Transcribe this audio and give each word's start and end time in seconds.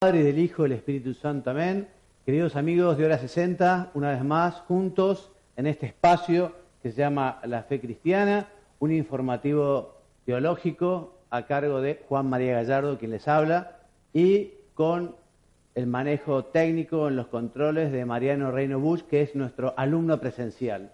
Padre, 0.00 0.20
y 0.20 0.22
del 0.22 0.38
Hijo, 0.38 0.62
del 0.62 0.72
Espíritu 0.74 1.12
Santo. 1.12 1.50
Amén. 1.50 1.88
Queridos 2.24 2.54
amigos 2.54 2.96
de 2.96 3.04
Hora 3.04 3.18
60, 3.18 3.90
una 3.94 4.12
vez 4.12 4.22
más, 4.22 4.60
juntos 4.68 5.32
en 5.56 5.66
este 5.66 5.86
espacio 5.86 6.52
que 6.80 6.92
se 6.92 6.98
llama 6.98 7.40
La 7.42 7.64
Fe 7.64 7.80
Cristiana, 7.80 8.46
un 8.78 8.92
informativo 8.92 9.96
teológico 10.24 11.14
a 11.30 11.46
cargo 11.46 11.80
de 11.80 12.00
Juan 12.08 12.30
María 12.30 12.52
Gallardo, 12.52 12.96
quien 12.96 13.10
les 13.10 13.26
habla, 13.26 13.78
y 14.12 14.52
con 14.74 15.16
el 15.74 15.88
manejo 15.88 16.44
técnico 16.44 17.08
en 17.08 17.16
los 17.16 17.26
controles 17.26 17.90
de 17.90 18.04
Mariano 18.04 18.52
Reino 18.52 18.78
Bush, 18.78 19.02
que 19.02 19.22
es 19.22 19.34
nuestro 19.34 19.74
alumno 19.76 20.20
presencial. 20.20 20.92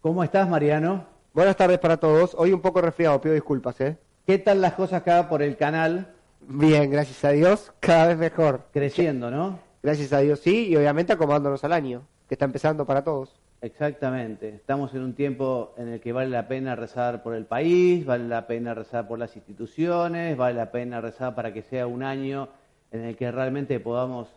¿Cómo 0.00 0.24
estás, 0.24 0.48
Mariano? 0.48 1.06
Buenas 1.32 1.56
tardes 1.56 1.78
para 1.78 1.96
todos. 1.96 2.34
Hoy 2.36 2.52
un 2.52 2.60
poco 2.60 2.80
resfriado, 2.80 3.20
pido 3.20 3.36
disculpas, 3.36 3.80
¿eh? 3.80 3.96
¿Qué 4.26 4.38
tal 4.38 4.60
las 4.60 4.72
cosas 4.72 5.02
acá 5.02 5.28
por 5.28 5.42
el 5.42 5.56
canal? 5.56 6.08
Bien, 6.48 6.90
gracias 6.90 7.24
a 7.24 7.30
Dios, 7.30 7.72
cada 7.80 8.08
vez 8.08 8.18
mejor. 8.18 8.62
Creciendo, 8.72 9.30
¿no? 9.30 9.60
Gracias 9.82 10.12
a 10.12 10.18
Dios, 10.18 10.40
sí, 10.40 10.68
y 10.68 10.76
obviamente 10.76 11.12
acomodándonos 11.12 11.62
al 11.64 11.72
año, 11.72 12.02
que 12.28 12.34
está 12.34 12.44
empezando 12.44 12.84
para 12.84 13.04
todos. 13.04 13.40
Exactamente. 13.60 14.48
Estamos 14.48 14.92
en 14.94 15.02
un 15.02 15.14
tiempo 15.14 15.72
en 15.76 15.88
el 15.88 16.00
que 16.00 16.12
vale 16.12 16.30
la 16.30 16.48
pena 16.48 16.74
rezar 16.74 17.22
por 17.22 17.34
el 17.34 17.46
país, 17.46 18.04
vale 18.04 18.26
la 18.26 18.48
pena 18.48 18.74
rezar 18.74 19.06
por 19.06 19.20
las 19.20 19.36
instituciones, 19.36 20.36
vale 20.36 20.54
la 20.54 20.72
pena 20.72 21.00
rezar 21.00 21.34
para 21.36 21.52
que 21.52 21.62
sea 21.62 21.86
un 21.86 22.02
año 22.02 22.48
en 22.90 23.04
el 23.04 23.16
que 23.16 23.30
realmente 23.30 23.78
podamos 23.78 24.28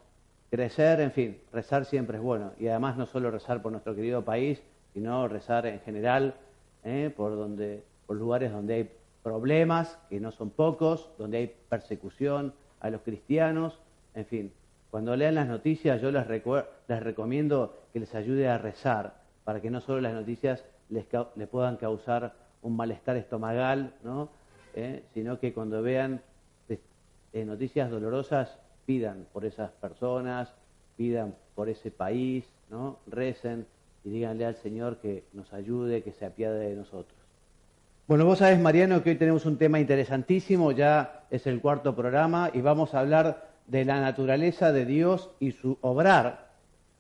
crecer, 0.52 1.02
en 1.02 1.12
fin, 1.12 1.38
rezar 1.52 1.86
siempre 1.86 2.18
es 2.18 2.24
bueno. 2.24 2.52
Y 2.60 2.68
además 2.68 2.98
no 2.98 3.08
solo 3.08 3.32
rezar 3.32 3.64
por 3.64 3.72
nuestro 3.72 3.96
querido 3.96 4.24
país, 4.24 4.62
sino 4.94 5.28
rezar 5.28 5.66
en 5.66 5.80
general 5.80 6.36
¿eh? 6.84 7.12
por, 7.16 7.36
donde, 7.36 7.84
por 8.06 8.18
lugares 8.18 8.52
donde 8.52 8.74
hay 8.76 8.92
problemas, 9.26 9.98
que 10.08 10.20
no 10.20 10.32
son 10.32 10.52
pocos, 10.52 11.10
donde 11.18 11.40
hay 11.40 11.56
persecución 11.68 12.54
a 12.80 12.92
los 12.92 13.02
cristianos, 13.02 13.80
en 14.14 14.26
fin. 14.28 14.54
Cuando 14.92 15.16
lean 15.16 15.34
las 15.34 15.48
noticias 15.48 16.00
yo 16.00 16.12
les, 16.12 16.28
recomiendo 16.28 17.76
que 17.92 18.00
les 18.00 18.14
ayude 18.14 18.48
a 18.48 18.60
rezar, 18.60 19.16
para 19.44 19.62
que 19.62 19.72
no 19.72 19.82
solo 19.82 20.00
las 20.00 20.14
noticias 20.14 20.64
les, 20.90 21.08
puedan 21.50 21.78
causar 21.78 22.36
un 22.62 22.76
malestar 22.76 23.18
estomagal. 23.18 23.96
¿Eh? 24.78 25.04
sino 25.14 25.40
que 25.40 25.54
cuando 25.54 25.82
vean 25.82 26.22
eh, 26.70 27.46
noticias 27.46 27.90
dolorosas 27.90 28.60
pidan 28.86 29.26
por 29.34 29.46
esas 29.46 29.72
personas, 29.72 30.54
pidan 30.98 31.34
por 31.56 31.70
ese 31.70 31.90
país, 31.90 32.46
¿no? 32.70 33.00
recen 33.08 33.66
y 34.04 34.10
díganle 34.10 34.46
al 34.46 34.56
Señor 34.58 34.98
que 34.98 35.24
nos 35.34 35.52
ayude, 35.54 36.04
que 36.04 36.12
se 36.12 36.26
apiade 36.26 36.70
de 36.70 36.76
nosotros. 36.76 37.25
Bueno, 38.08 38.26
vos 38.26 38.38
sabés, 38.38 38.60
Mariano, 38.60 39.02
que 39.02 39.10
hoy 39.10 39.16
tenemos 39.16 39.48
un 39.48 39.58
tema 39.58 39.80
interesantísimo, 39.80 40.72
ya 40.72 41.24
es 41.32 41.48
el 41.48 41.60
cuarto 41.60 41.96
programa, 41.96 42.52
y 42.54 42.62
vamos 42.62 42.94
a 42.94 43.00
hablar 43.00 43.50
de 43.66 43.84
la 43.84 44.00
naturaleza 44.00 44.72
de 44.72 44.86
Dios 44.86 45.32
y 45.40 45.54
su 45.54 45.80
obrar. 45.82 46.52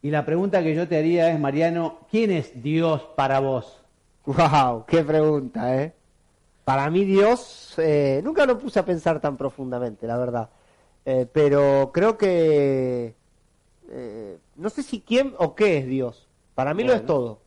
Y 0.01 0.09
la 0.09 0.25
pregunta 0.25 0.63
que 0.63 0.73
yo 0.73 0.87
te 0.87 0.97
haría 0.97 1.29
es, 1.29 1.39
Mariano, 1.39 1.99
¿quién 2.09 2.31
es 2.31 2.63
Dios 2.63 3.07
para 3.15 3.39
vos? 3.39 3.83
¡Wow! 4.25 4.85
¡Qué 4.87 5.03
pregunta, 5.03 5.79
eh! 5.79 5.93
Para 6.63 6.89
mí 6.89 7.05
Dios, 7.05 7.75
eh, 7.77 8.21
nunca 8.23 8.47
lo 8.47 8.57
puse 8.57 8.79
a 8.79 8.85
pensar 8.85 9.19
tan 9.19 9.37
profundamente, 9.37 10.07
la 10.07 10.17
verdad. 10.17 10.49
Eh, 11.05 11.27
pero 11.31 11.91
creo 11.93 12.17
que, 12.17 13.13
eh, 13.91 14.37
no 14.55 14.71
sé 14.71 14.81
si 14.81 15.01
quién 15.01 15.35
o 15.37 15.53
qué 15.53 15.77
es 15.77 15.85
Dios. 15.85 16.27
Para 16.55 16.73
mí 16.73 16.83
lo 16.83 16.93
es 16.93 17.05
todo. 17.05 17.44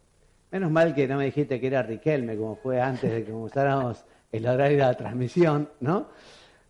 Menos 0.50 0.70
mal 0.70 0.94
que 0.94 1.06
no 1.06 1.18
me 1.18 1.26
dijiste 1.26 1.60
que 1.60 1.66
era 1.66 1.82
Riquelme, 1.82 2.36
como 2.36 2.56
fue 2.56 2.80
antes 2.80 3.12
de 3.12 3.22
que 3.22 3.32
comenzáramos 3.32 4.04
el 4.32 4.46
horario 4.46 4.78
de 4.78 4.84
la 4.84 4.94
transmisión, 4.94 5.68
¿no? 5.80 6.06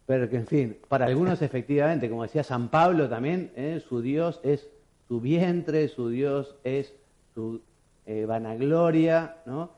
Pero 0.05 0.29
que, 0.29 0.37
en 0.37 0.47
fin, 0.47 0.79
para 0.89 1.07
algunos 1.07 1.43
efectivamente, 1.43 2.09
como 2.09 2.25
decía 2.25 2.43
San 2.43 2.71
Pablo 2.71 3.09
también, 3.09 3.53
¿eh? 3.55 3.81
su 3.87 4.01
Dios 4.01 4.41
es 4.43 4.69
su 5.07 5.21
vientre, 5.21 5.87
su 5.89 6.09
Dios 6.09 6.57
es 6.65 6.93
su 7.35 7.61
eh, 8.07 8.25
vanagloria, 8.25 9.37
¿no? 9.47 9.71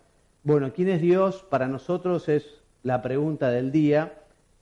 Bueno, 0.45 0.73
¿quién 0.73 0.89
es 0.89 1.03
Dios? 1.03 1.45
Para 1.51 1.69
nosotros 1.69 2.29
es 2.31 2.63
la 2.83 3.03
pregunta 3.03 3.51
del 3.51 3.71
día 3.71 4.15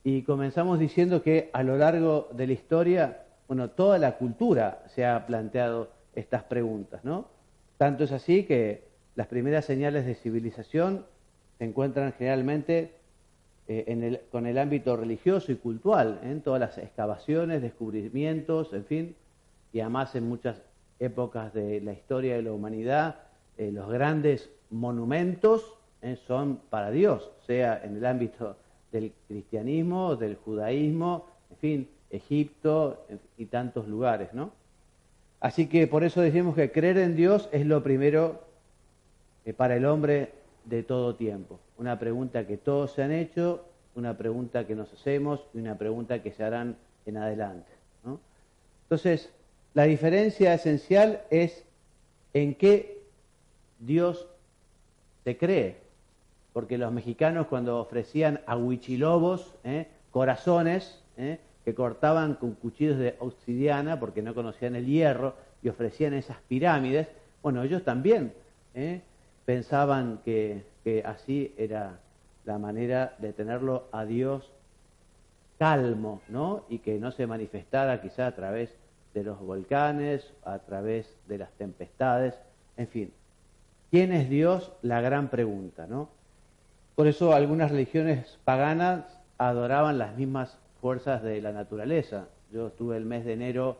y 0.03 0.23
comenzamos 0.23 0.79
diciendo 0.79 1.23
que 1.23 1.49
a 1.53 1.63
lo 1.63 1.77
largo 1.77 2.27
de 2.33 2.47
la 2.47 2.53
historia, 2.53 3.23
bueno, 3.47 3.69
toda 3.69 3.99
la 3.99 4.17
cultura 4.17 4.83
se 4.87 5.05
ha 5.05 5.25
planteado 5.25 5.91
estas 6.13 6.43
preguntas, 6.43 7.05
¿no? 7.05 7.27
Tanto 7.77 8.03
es 8.03 8.11
así 8.11 8.43
que 8.43 8.88
las 9.19 9.27
primeras 9.27 9.65
señales 9.65 10.05
de 10.05 10.15
civilización 10.15 11.05
se 11.57 11.65
encuentran 11.65 12.13
generalmente 12.13 12.93
eh, 13.67 14.21
con 14.31 14.45
el 14.45 14.57
ámbito 14.57 14.95
religioso 14.95 15.51
y 15.51 15.55
cultural, 15.55 16.21
¿eh? 16.23 16.31
en 16.31 16.39
todas 16.39 16.61
las 16.61 16.77
excavaciones, 16.77 17.61
descubrimientos, 17.61 18.71
en 18.71 18.85
fin, 18.85 19.15
y 19.73 19.81
además 19.81 20.15
en 20.15 20.29
muchas 20.29 20.61
épocas 21.01 21.53
de 21.53 21.81
la 21.81 21.91
historia 21.91 22.37
de 22.37 22.43
la 22.43 22.53
humanidad, 22.53 23.17
eh, 23.57 23.73
los 23.73 23.89
grandes 23.89 24.49
monumentos 24.69 25.65
son 26.25 26.61
para 26.69 26.89
Dios, 26.89 27.29
sea 27.45 27.83
en 27.83 27.97
el 27.97 28.05
ámbito 28.05 28.55
del 28.93 29.11
cristianismo, 29.27 30.15
del 30.15 30.37
judaísmo, 30.37 31.27
en 31.51 31.57
fin, 31.57 31.89
Egipto 32.09 33.05
y 33.37 33.47
tantos 33.47 33.85
lugares, 33.85 34.33
¿no? 34.33 34.53
Así 35.41 35.67
que 35.67 35.87
por 35.87 36.05
eso 36.05 36.21
decimos 36.21 36.55
que 36.55 36.71
creer 36.71 36.97
en 36.99 37.17
Dios 37.17 37.49
es 37.51 37.65
lo 37.65 37.83
primero 37.83 38.47
eh, 38.47 38.48
para 39.55 39.75
el 39.75 39.85
hombre 39.85 40.31
de 40.65 40.83
todo 40.83 41.15
tiempo. 41.15 41.59
Una 41.77 41.97
pregunta 41.97 42.45
que 42.45 42.57
todos 42.57 42.91
se 42.91 43.03
han 43.03 43.11
hecho, 43.11 43.65
una 43.95 44.17
pregunta 44.17 44.67
que 44.67 44.75
nos 44.75 44.91
hacemos 44.93 45.45
y 45.53 45.59
una 45.59 45.77
pregunta 45.77 46.21
que 46.21 46.31
se 46.31 46.43
harán 46.43 46.77
en 47.05 47.17
adelante. 47.17 47.71
Entonces, 48.83 49.31
la 49.75 49.83
diferencia 49.83 50.53
esencial 50.53 51.21
es 51.29 51.63
en 52.33 52.55
qué 52.55 53.03
Dios 53.79 54.27
se 55.23 55.37
cree. 55.37 55.77
Porque 56.53 56.79
los 56.79 56.91
mexicanos 56.91 57.47
cuando 57.47 57.79
ofrecían 57.79 58.41
a 58.47 58.57
huichilobos 58.57 59.53
¿eh? 59.63 59.87
corazones 60.09 61.03
¿eh? 61.17 61.39
que 61.63 61.75
cortaban 61.75 62.33
con 62.33 62.55
cuchillos 62.55 62.97
de 62.97 63.15
obsidiana 63.19 63.99
porque 63.99 64.23
no 64.23 64.33
conocían 64.33 64.75
el 64.75 64.87
hierro 64.87 65.35
y 65.61 65.69
ofrecían 65.69 66.15
esas 66.15 66.37
pirámides, 66.47 67.07
bueno, 67.43 67.61
ellos 67.63 67.83
también 67.83 68.33
pensaban 69.49 70.19
que, 70.23 70.63
así 71.05 71.55
era 71.57 71.97
la 72.45 72.59
manera 72.59 73.15
de 73.17 73.33
tenerlo 73.33 73.87
a 73.91 74.05
Dios 74.05 74.51
calmo, 75.57 76.21
¿no? 76.29 76.65
Y 76.69 76.77
que 76.77 76.99
no 76.99 77.11
se 77.11 77.25
manifestara 77.25 77.99
quizá 77.99 78.27
a 78.27 78.35
través 78.35 78.69
de 79.15 79.23
los 79.23 79.39
volcanes, 79.39 80.31
a 80.45 80.59
través 80.59 81.17
de 81.27 81.39
las 81.39 81.49
tempestades, 81.53 82.35
en 82.77 82.87
fin. 82.89 83.11
¿Quién 83.89 84.13
es 84.13 84.29
Dios? 84.29 84.71
La 84.83 85.01
gran 85.01 85.29
pregunta, 85.29 85.87
¿no? 85.87 86.09
Por 86.95 87.07
eso 87.07 87.33
algunas 87.33 87.71
religiones 87.71 88.37
paganas 88.45 89.05
adoraban 89.39 89.97
las 89.97 90.15
mismas 90.15 90.59
fuerzas 90.79 91.23
de 91.23 91.41
la 91.41 91.53
naturaleza. 91.53 92.27
Yo 92.51 92.67
estuve 92.67 92.97
el 92.97 93.05
mes 93.05 93.25
de 93.25 93.33
enero 93.33 93.79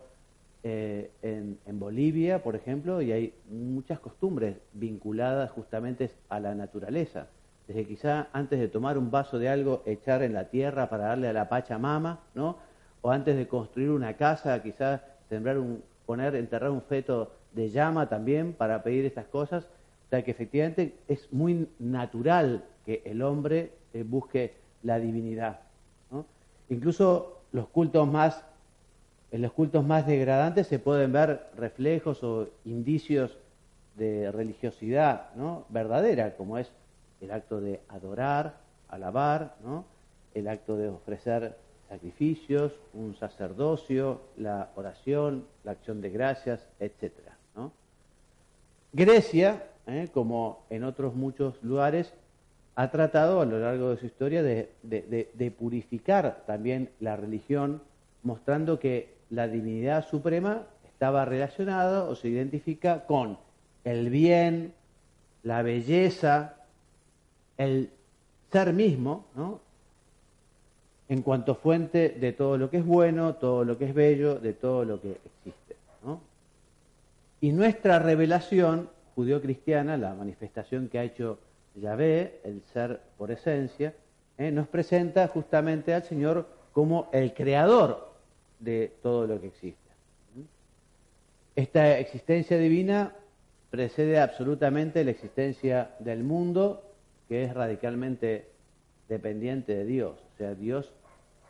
eh, 0.63 1.11
en, 1.21 1.79
Bolivia, 1.79 2.43
por 2.43 2.55
ejemplo, 2.55 3.01
y 3.01 3.11
hay 3.11 3.33
muchas 3.49 3.99
costumbres 3.99 4.57
vinculadas 4.73 5.51
justamente 5.51 6.11
a 6.27 6.39
la 6.39 6.53
naturaleza. 6.53 7.27
Desde 7.67 7.85
quizá 7.85 8.27
antes 8.33 8.59
de 8.59 8.67
tomar 8.67 8.97
un 8.97 9.11
vaso 9.11 9.39
de 9.39 9.47
algo, 9.47 9.83
echar 9.85 10.21
en 10.23 10.33
la 10.33 10.49
tierra 10.49 10.89
para 10.89 11.05
darle 11.05 11.29
a 11.29 11.33
la 11.33 11.47
Pachamama, 11.47 12.19
¿no? 12.35 12.57
O 13.01 13.11
antes 13.11 13.37
de 13.37 13.47
construir 13.47 13.91
una 13.91 14.17
casa, 14.17 14.61
quizás 14.61 15.01
sembrar 15.29 15.57
un, 15.59 15.81
poner, 16.05 16.35
enterrar 16.35 16.71
un 16.71 16.81
feto 16.81 17.31
de 17.53 17.69
llama 17.69 18.09
también 18.09 18.53
para 18.53 18.83
pedir 18.83 19.05
estas 19.05 19.27
cosas. 19.27 19.65
O 20.07 20.09
sea 20.09 20.23
que 20.23 20.31
efectivamente 20.31 20.95
es 21.07 21.31
muy 21.31 21.69
natural 21.77 22.65
que 22.85 23.01
el 23.05 23.21
hombre 23.21 23.71
eh, 23.93 24.03
busque 24.03 24.55
la 24.83 24.99
divinidad. 24.99 25.61
Incluso 26.69 27.41
los 27.51 27.67
cultos 27.67 28.07
más 28.07 28.45
en 29.31 29.41
los 29.41 29.51
cultos 29.51 29.85
más 29.85 30.07
degradantes 30.07 30.67
se 30.67 30.79
pueden 30.79 31.11
ver 31.11 31.49
reflejos 31.55 32.23
o 32.23 32.49
indicios 32.65 33.37
de 33.95 34.31
religiosidad 34.31 35.33
¿no? 35.35 35.65
verdadera, 35.69 36.35
como 36.35 36.57
es 36.57 36.71
el 37.21 37.31
acto 37.31 37.61
de 37.61 37.81
adorar, 37.89 38.57
alabar, 38.87 39.55
¿no? 39.63 39.85
el 40.33 40.47
acto 40.47 40.77
de 40.77 40.87
ofrecer 40.89 41.57
sacrificios, 41.89 42.73
un 42.93 43.15
sacerdocio, 43.15 44.21
la 44.37 44.69
oración, 44.75 45.45
la 45.63 45.71
acción 45.71 46.01
de 46.01 46.09
gracias, 46.09 46.67
etc. 46.79 47.11
Grecia, 48.91 49.65
¿eh? 49.85 50.09
como 50.11 50.63
en 50.71 50.83
otros 50.83 51.13
muchos 51.13 51.61
lugares, 51.61 52.11
ha 52.75 52.89
tratado 52.89 53.41
a 53.41 53.45
lo 53.45 53.59
largo 53.59 53.91
de 53.91 53.97
su 53.97 54.05
historia 54.07 54.41
de 54.41 55.53
purificar 55.57 56.43
también 56.47 56.89
la 56.99 57.15
religión, 57.15 57.81
mostrando 58.23 58.79
que 58.79 59.18
la 59.29 59.47
divinidad 59.47 60.07
suprema 60.07 60.63
estaba 60.85 61.25
relacionada 61.25 62.03
o 62.05 62.15
se 62.15 62.29
identifica 62.29 63.05
con 63.05 63.37
el 63.83 64.09
bien, 64.09 64.73
la 65.43 65.61
belleza, 65.61 66.55
el 67.57 67.89
ser 68.51 68.73
mismo, 68.73 69.25
¿no? 69.35 69.59
en 71.07 71.21
cuanto 71.23 71.55
fuente 71.55 72.09
de 72.09 72.33
todo 72.33 72.57
lo 72.57 72.69
que 72.69 72.77
es 72.77 72.85
bueno, 72.85 73.35
todo 73.35 73.63
lo 73.65 73.77
que 73.77 73.85
es 73.85 73.93
bello, 73.93 74.35
de 74.35 74.53
todo 74.53 74.85
lo 74.85 75.01
que 75.01 75.11
existe. 75.11 75.75
Y 77.41 77.53
nuestra 77.53 77.99
revelación 77.99 78.89
judío-cristiana, 79.15 79.95
la 79.95 80.13
manifestación 80.13 80.89
que 80.89 80.99
ha 80.99 81.03
hecho 81.03 81.39
Yahvé, 81.75 82.41
el 82.43 82.61
ser 82.73 82.99
por 83.17 83.31
esencia, 83.31 83.93
¿eh? 84.37 84.51
nos 84.51 84.67
presenta 84.67 85.27
justamente 85.29 85.93
al 85.93 86.03
Señor 86.03 86.47
como 86.73 87.09
el 87.13 87.33
creador 87.33 88.08
de 88.59 88.93
todo 89.01 89.27
lo 89.27 89.39
que 89.39 89.47
existe. 89.47 89.89
Esta 91.55 91.97
existencia 91.97 92.57
divina 92.57 93.15
precede 93.69 94.19
absolutamente 94.19 95.03
la 95.03 95.11
existencia 95.11 95.91
del 95.99 96.23
mundo, 96.23 96.83
que 97.27 97.43
es 97.43 97.53
radicalmente 97.53 98.47
dependiente 99.07 99.75
de 99.75 99.85
Dios. 99.85 100.17
O 100.33 100.37
sea, 100.37 100.55
Dios 100.55 100.91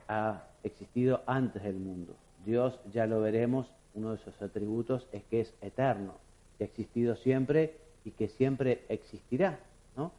ha 0.08 0.44
existido 0.64 1.22
antes 1.26 1.64
del 1.64 1.76
mundo. 1.76 2.16
Dios, 2.46 2.80
ya 2.92 3.06
lo 3.06 3.22
veremos, 3.22 3.68
uno 3.94 4.12
de 4.12 4.18
sus 4.18 4.42
atributos 4.42 5.08
es 5.12 5.24
que 5.26 5.42
es 5.42 5.54
eterno, 5.62 6.16
que 6.58 6.64
ha 6.64 6.68
existido 6.68 7.16
siempre 7.16 7.76
y 8.06 8.12
que 8.12 8.30
siempre 8.30 8.84
existirá. 8.90 9.60
¿no? 9.96 10.12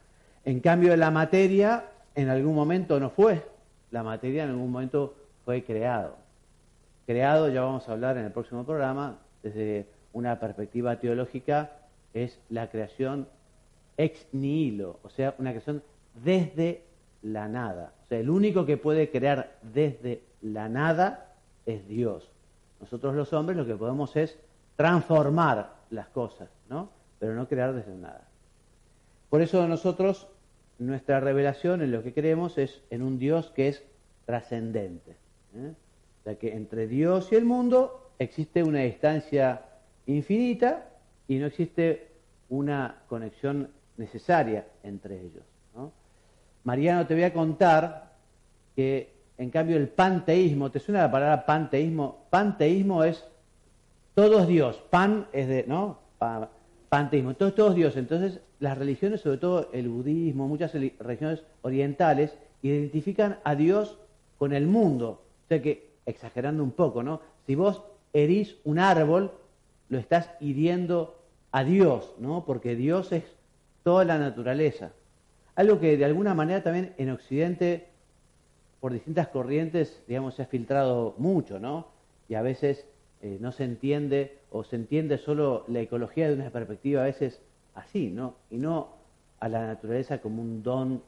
En 0.45 0.59
cambio, 0.59 0.95
la 0.95 1.11
materia 1.11 1.85
en 2.15 2.29
algún 2.29 2.55
momento 2.55 2.99
no 2.99 3.09
fue. 3.09 3.43
La 3.91 4.03
materia 4.03 4.43
en 4.43 4.51
algún 4.51 4.71
momento 4.71 5.15
fue 5.45 5.63
creado. 5.63 6.15
Creado, 7.11 7.49
ya 7.49 7.59
vamos 7.63 7.89
a 7.89 7.91
hablar 7.91 8.15
en 8.17 8.23
el 8.23 8.31
próximo 8.31 8.63
programa, 8.63 9.17
desde 9.43 9.85
una 10.13 10.39
perspectiva 10.39 10.97
teológica, 10.97 11.71
es 12.13 12.39
la 12.49 12.69
creación 12.69 13.27
ex 13.97 14.27
nihilo, 14.31 14.97
o 15.03 15.09
sea, 15.09 15.35
una 15.37 15.49
creación 15.49 15.83
desde 16.23 16.85
la 17.21 17.49
nada. 17.49 17.91
O 18.05 18.07
sea, 18.07 18.17
el 18.17 18.29
único 18.29 18.65
que 18.65 18.77
puede 18.77 19.11
crear 19.11 19.57
desde 19.61 20.23
la 20.41 20.69
nada 20.69 21.33
es 21.65 21.85
Dios. 21.85 22.31
Nosotros 22.79 23.13
los 23.13 23.33
hombres 23.33 23.57
lo 23.57 23.65
que 23.65 23.75
podemos 23.75 24.15
es 24.15 24.39
transformar 24.77 25.73
las 25.89 26.07
cosas, 26.07 26.47
¿no? 26.69 26.91
Pero 27.19 27.35
no 27.35 27.45
crear 27.49 27.73
desde 27.73 27.93
nada. 27.93 28.25
Por 29.29 29.41
eso 29.41 29.67
nosotros, 29.67 30.29
nuestra 30.79 31.19
revelación 31.19 31.81
en 31.81 31.91
lo 31.91 32.03
que 32.03 32.13
creemos 32.13 32.57
es 32.57 32.81
en 32.89 33.01
un 33.01 33.19
Dios 33.19 33.51
que 33.53 33.67
es 33.67 33.83
trascendente. 34.25 35.17
¿eh? 35.57 35.73
Sea 36.23 36.35
que 36.35 36.53
entre 36.53 36.87
Dios 36.87 37.31
y 37.31 37.35
el 37.35 37.45
mundo 37.45 38.11
existe 38.19 38.63
una 38.63 38.79
distancia 38.79 39.65
infinita 40.05 40.89
y 41.27 41.37
no 41.37 41.47
existe 41.47 42.11
una 42.49 43.03
conexión 43.07 43.69
necesaria 43.97 44.67
entre 44.83 45.19
ellos. 45.21 45.43
Mariano, 46.63 47.07
te 47.07 47.15
voy 47.15 47.23
a 47.23 47.33
contar 47.33 48.13
que 48.75 49.13
en 49.37 49.49
cambio 49.49 49.77
el 49.77 49.87
panteísmo, 49.87 50.69
¿te 50.69 50.79
suena 50.79 51.01
la 51.01 51.11
palabra 51.11 51.45
panteísmo? 51.45 52.27
Panteísmo 52.29 53.03
es 53.03 53.25
todo 54.13 54.41
es 54.41 54.47
Dios, 54.47 54.83
pan 54.89 55.27
es 55.31 55.47
de, 55.47 55.65
¿no? 55.67 55.99
panteísmo, 56.89 57.33
todo 57.33 57.49
es 57.49 57.55
todo 57.55 57.73
Dios. 57.73 57.97
Entonces 57.97 58.41
las 58.59 58.77
religiones, 58.77 59.21
sobre 59.21 59.37
todo 59.37 59.69
el 59.73 59.89
budismo, 59.89 60.47
muchas 60.47 60.73
religiones 60.73 61.43
orientales, 61.63 62.37
identifican 62.61 63.39
a 63.43 63.55
Dios 63.55 63.97
con 64.37 64.53
el 64.53 64.67
mundo. 64.67 65.23
O 65.45 65.47
sea 65.47 65.61
que, 65.61 65.90
exagerando 66.05 66.63
un 66.63 66.71
poco, 66.71 67.03
¿no? 67.03 67.21
Si 67.45 67.55
vos 67.55 67.81
herís 68.13 68.57
un 68.63 68.79
árbol, 68.79 69.31
lo 69.89 69.97
estás 69.97 70.29
hiriendo 70.39 71.15
a 71.51 71.63
Dios, 71.63 72.13
¿no? 72.19 72.45
Porque 72.45 72.75
Dios 72.75 73.11
es 73.11 73.23
toda 73.83 74.05
la 74.05 74.17
naturaleza. 74.17 74.91
Algo 75.55 75.79
que 75.79 75.97
de 75.97 76.05
alguna 76.05 76.33
manera 76.33 76.63
también 76.63 76.93
en 76.97 77.09
Occidente, 77.09 77.87
por 78.79 78.93
distintas 78.93 79.27
corrientes, 79.27 80.01
digamos, 80.07 80.35
se 80.35 80.43
ha 80.43 80.45
filtrado 80.45 81.13
mucho, 81.17 81.59
¿no? 81.59 81.87
Y 82.29 82.35
a 82.35 82.41
veces 82.41 82.85
eh, 83.21 83.37
no 83.39 83.51
se 83.51 83.65
entiende 83.65 84.39
o 84.49 84.63
se 84.63 84.75
entiende 84.75 85.17
solo 85.17 85.65
la 85.67 85.81
ecología 85.81 86.27
de 86.27 86.35
una 86.35 86.49
perspectiva 86.49 87.01
a 87.01 87.05
veces 87.05 87.41
así, 87.75 88.09
¿no? 88.09 88.35
Y 88.49 88.57
no 88.57 88.89
a 89.39 89.49
la 89.49 89.67
naturaleza 89.67 90.19
como 90.19 90.41
un 90.41 90.63
don 90.63 91.01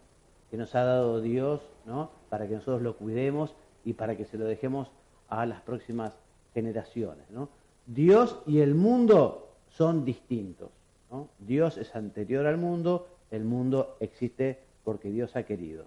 que 0.51 0.57
nos 0.57 0.75
ha 0.75 0.83
dado 0.83 1.21
Dios, 1.21 1.61
¿no? 1.85 2.11
Para 2.29 2.47
que 2.47 2.55
nosotros 2.55 2.81
lo 2.81 2.97
cuidemos 2.97 3.55
y 3.83 3.93
para 3.93 4.15
que 4.15 4.25
se 4.25 4.37
lo 4.37 4.45
dejemos 4.45 4.89
a 5.29 5.45
las 5.45 5.61
próximas 5.61 6.13
generaciones, 6.53 7.29
¿no? 7.31 7.49
Dios 7.85 8.41
y 8.45 8.59
el 8.59 8.75
mundo 8.75 9.49
son 9.69 10.05
distintos. 10.05 10.69
Dios 11.39 11.77
es 11.77 11.95
anterior 11.95 12.45
al 12.45 12.57
mundo, 12.57 13.07
el 13.29 13.43
mundo 13.43 13.97
existe 13.99 14.59
porque 14.83 15.09
Dios 15.09 15.35
ha 15.35 15.43
querido. 15.43 15.85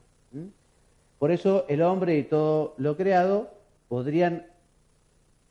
Por 1.19 1.31
eso 1.31 1.64
el 1.69 1.82
hombre 1.82 2.19
y 2.19 2.25
todo 2.25 2.75
lo 2.76 2.96
creado 2.96 3.50
podrían 3.88 4.46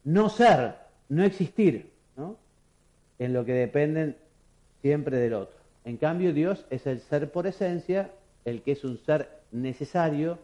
no 0.04 0.30
ser, 0.30 0.76
no 1.10 1.24
existir, 1.24 1.92
en 3.18 3.34
lo 3.34 3.46
que 3.46 3.54
dependen 3.54 4.18
siempre 4.82 5.18
del 5.18 5.34
otro. 5.34 5.56
En 5.84 5.98
cambio, 5.98 6.34
Dios 6.34 6.66
es 6.70 6.86
el 6.86 7.00
ser 7.00 7.32
por 7.32 7.48
esencia, 7.48 8.12
el 8.44 8.62
que 8.62 8.74
es 8.74 8.84
un 8.84 8.98
ser 8.98 9.30
necesario, 9.52 10.38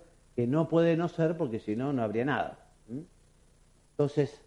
no 0.47 0.69
puede 0.69 0.95
no 0.97 1.07
ser 1.07 1.38
porque 1.38 1.59
si 1.59 1.75
no, 1.75 1.93
no 1.93 2.03
habría 2.03 2.25
nada. 2.25 2.59
Entonces, 3.91 4.41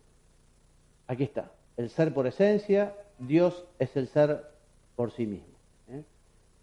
aquí 1.07 1.25
está, 1.25 1.51
el 1.77 1.91
ser 1.91 2.13
por 2.13 2.27
esencia, 2.27 2.95
Dios 3.19 3.65
es 3.79 3.97
el 3.97 4.09
ser 4.09 4.45
por 4.97 5.13
sí 5.13 5.27
mismo. 5.27 5.55
¿eh? 5.91 6.03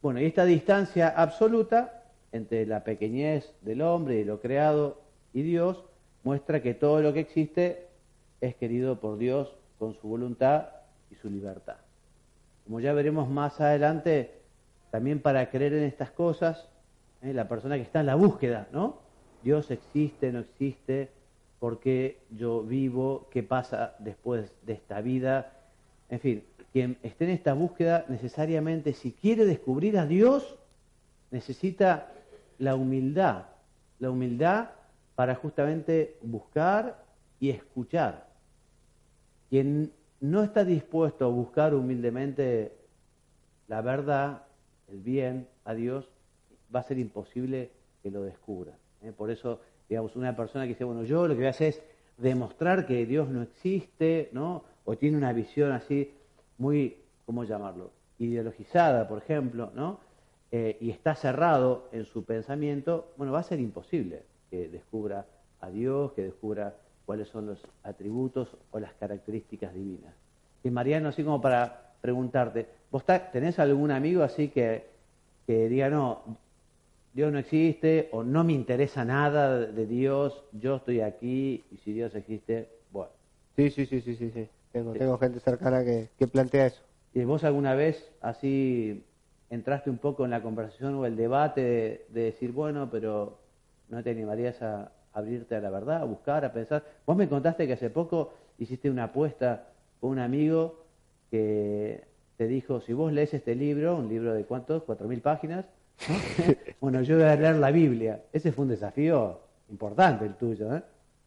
Bueno, 0.01 0.19
y 0.19 0.25
esta 0.25 0.45
distancia 0.45 1.09
absoluta 1.09 2.03
entre 2.31 2.65
la 2.65 2.83
pequeñez 2.83 3.53
del 3.61 3.81
hombre 3.81 4.19
y 4.19 4.23
lo 4.23 4.39
creado 4.39 5.01
y 5.33 5.41
Dios 5.41 5.83
muestra 6.23 6.61
que 6.61 6.73
todo 6.73 7.01
lo 7.01 7.13
que 7.13 7.19
existe 7.21 7.87
es 8.41 8.55
querido 8.55 8.99
por 8.99 9.17
Dios 9.17 9.55
con 9.79 9.93
su 9.95 10.07
voluntad 10.07 10.67
y 11.09 11.15
su 11.15 11.29
libertad. 11.29 11.77
Como 12.65 12.79
ya 12.79 12.93
veremos 12.93 13.29
más 13.29 13.59
adelante, 13.59 14.31
también 14.91 15.21
para 15.21 15.49
creer 15.49 15.73
en 15.73 15.83
estas 15.83 16.11
cosas, 16.11 16.67
¿eh? 17.21 17.33
la 17.33 17.47
persona 17.47 17.75
que 17.75 17.83
está 17.83 18.01
en 18.01 18.05
la 18.05 18.15
búsqueda, 18.15 18.67
¿no? 18.71 19.00
Dios 19.43 19.71
existe, 19.71 20.31
no 20.31 20.39
existe, 20.39 21.09
por 21.59 21.79
qué 21.79 22.19
yo 22.31 22.63
vivo, 22.63 23.27
qué 23.31 23.43
pasa 23.43 23.95
después 23.99 24.51
de 24.65 24.73
esta 24.73 25.01
vida, 25.01 25.53
en 26.09 26.19
fin, 26.19 26.43
quien 26.73 26.97
esté 27.03 27.25
en 27.25 27.31
esta 27.31 27.53
búsqueda 27.53 28.05
necesariamente, 28.07 28.93
si 28.93 29.11
quiere 29.11 29.45
descubrir 29.45 29.97
a 29.97 30.05
Dios, 30.05 30.57
necesita 31.29 32.11
la 32.59 32.75
humildad, 32.75 33.45
la 33.99 34.11
humildad 34.11 34.69
para 35.15 35.35
justamente 35.35 36.17
buscar 36.21 37.03
y 37.39 37.49
escuchar. 37.49 38.27
Quien 39.49 39.91
no 40.19 40.43
está 40.43 40.63
dispuesto 40.63 41.25
a 41.25 41.29
buscar 41.29 41.73
humildemente 41.73 42.77
la 43.67 43.81
verdad, 43.81 44.43
el 44.89 44.99
bien, 44.99 45.47
a 45.63 45.73
Dios, 45.73 46.09
va 46.73 46.81
a 46.81 46.83
ser 46.83 46.99
imposible 46.99 47.71
que 48.03 48.11
lo 48.11 48.23
descubra. 48.23 48.73
¿Eh? 49.03 49.11
Por 49.11 49.31
eso, 49.31 49.59
digamos, 49.89 50.15
una 50.15 50.35
persona 50.35 50.65
que 50.65 50.69
dice, 50.69 50.83
bueno, 50.83 51.03
yo 51.03 51.27
lo 51.27 51.33
que 51.33 51.39
voy 51.39 51.47
a 51.47 51.51
hacer 51.51 51.69
es 51.69 51.81
demostrar 52.17 52.85
que 52.85 53.05
Dios 53.05 53.29
no 53.29 53.41
existe, 53.41 54.29
¿no? 54.31 54.63
O 54.85 54.95
tiene 54.97 55.17
una 55.17 55.33
visión 55.33 55.71
así 55.71 56.13
muy, 56.57 56.97
¿cómo 57.25 57.43
llamarlo? 57.43 57.91
Ideologizada, 58.19 59.07
por 59.07 59.19
ejemplo, 59.19 59.71
¿no? 59.75 59.99
Eh, 60.51 60.77
y 60.81 60.89
está 60.91 61.15
cerrado 61.15 61.87
en 61.91 62.05
su 62.05 62.25
pensamiento, 62.25 63.13
bueno, 63.17 63.31
va 63.31 63.39
a 63.39 63.43
ser 63.43 63.59
imposible 63.59 64.23
que 64.49 64.67
descubra 64.67 65.25
a 65.61 65.69
Dios, 65.69 66.11
que 66.11 66.23
descubra 66.23 66.75
cuáles 67.05 67.29
son 67.29 67.45
los 67.45 67.65
atributos 67.83 68.49
o 68.71 68.79
las 68.79 68.93
características 68.93 69.73
divinas. 69.73 70.13
Y 70.63 70.69
Mariano, 70.69 71.09
así 71.09 71.23
como 71.23 71.41
para 71.41 71.93
preguntarte, 72.01 72.67
¿vos 72.91 73.03
tenés 73.31 73.59
algún 73.59 73.91
amigo 73.91 74.23
así 74.23 74.49
que, 74.49 74.87
que 75.47 75.69
diga, 75.69 75.89
no, 75.89 76.37
Dios 77.13 77.31
no 77.31 77.39
existe 77.39 78.09
o 78.11 78.23
no 78.23 78.43
me 78.43 78.53
interesa 78.53 79.03
nada 79.03 79.59
de 79.59 79.85
Dios, 79.85 80.43
yo 80.53 80.77
estoy 80.77 81.01
aquí 81.01 81.65
y 81.71 81.77
si 81.77 81.91
Dios 81.91 82.15
existe, 82.15 82.69
bueno. 82.91 83.11
Sí, 83.55 83.69
sí, 83.69 83.85
sí, 83.85 84.01
sí, 84.01 84.15
sí, 84.15 84.31
sí. 84.31 84.47
Tengo, 84.71 84.93
tengo 84.93 85.17
gente 85.17 85.41
cercana 85.41 85.83
que, 85.83 86.27
plantea 86.27 86.67
eso. 86.67 86.81
¿Y 87.13 87.25
vos 87.25 87.43
alguna 87.43 87.75
vez 87.75 88.09
así 88.21 89.03
entraste 89.49 89.89
un 89.89 89.97
poco 89.97 90.23
en 90.23 90.31
la 90.31 90.41
conversación 90.41 90.95
o 90.95 91.05
el 91.05 91.17
debate 91.17 92.05
de, 92.09 92.21
decir, 92.21 92.53
bueno, 92.53 92.89
pero 92.89 93.39
no 93.89 94.01
te 94.01 94.11
animarías 94.11 94.61
a 94.61 94.93
abrirte 95.11 95.55
a 95.55 95.59
la 95.59 95.69
verdad, 95.69 96.01
a 96.01 96.05
buscar, 96.05 96.45
a 96.45 96.53
pensar? 96.53 96.85
Vos 97.05 97.17
me 97.17 97.27
contaste 97.27 97.67
que 97.67 97.73
hace 97.73 97.89
poco 97.89 98.31
hiciste 98.57 98.89
una 98.89 99.05
apuesta 99.05 99.67
con 99.99 100.11
un 100.11 100.19
amigo 100.19 100.85
que 101.29 102.05
te 102.37 102.47
dijo, 102.47 102.79
si 102.79 102.93
vos 102.93 103.11
lees 103.11 103.33
este 103.33 103.55
libro, 103.55 103.97
un 103.97 104.07
libro 104.07 104.33
de 104.33 104.45
cuántos, 104.45 104.83
cuatro 104.83 105.09
mil 105.09 105.19
páginas, 105.19 105.65
bueno, 106.81 107.01
yo 107.01 107.15
voy 107.15 107.25
a 107.25 107.35
leer 107.35 107.55
la 107.55 107.71
Biblia. 107.71 108.23
Ese 108.31 108.51
fue 108.51 108.63
un 108.63 108.69
desafío 108.69 109.39
importante 109.69 110.25
el 110.25 110.35
tuyo, 110.35 110.75
¿eh? 110.75 110.83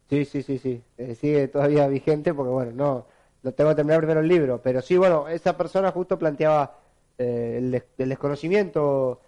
Sí, 0.09 0.25
sí, 0.25 0.43
sí, 0.43 0.57
sí. 0.57 0.81
Eh, 0.97 1.15
sigue 1.15 1.47
todavía 1.47 1.87
vigente 1.87 2.33
porque, 2.33 2.51
bueno, 2.51 2.71
no, 2.71 3.05
lo 3.41 3.53
tengo 3.53 3.71
que 3.71 3.75
terminar 3.77 3.99
primero 3.99 4.19
el 4.19 4.27
libro. 4.27 4.61
Pero 4.61 4.81
sí, 4.81 4.97
bueno, 4.97 5.27
esa 5.27 5.57
persona 5.57 5.91
justo 5.91 6.19
planteaba 6.19 6.79
eh, 7.17 7.57
el, 7.97 8.07
desconocimiento, 8.09 9.21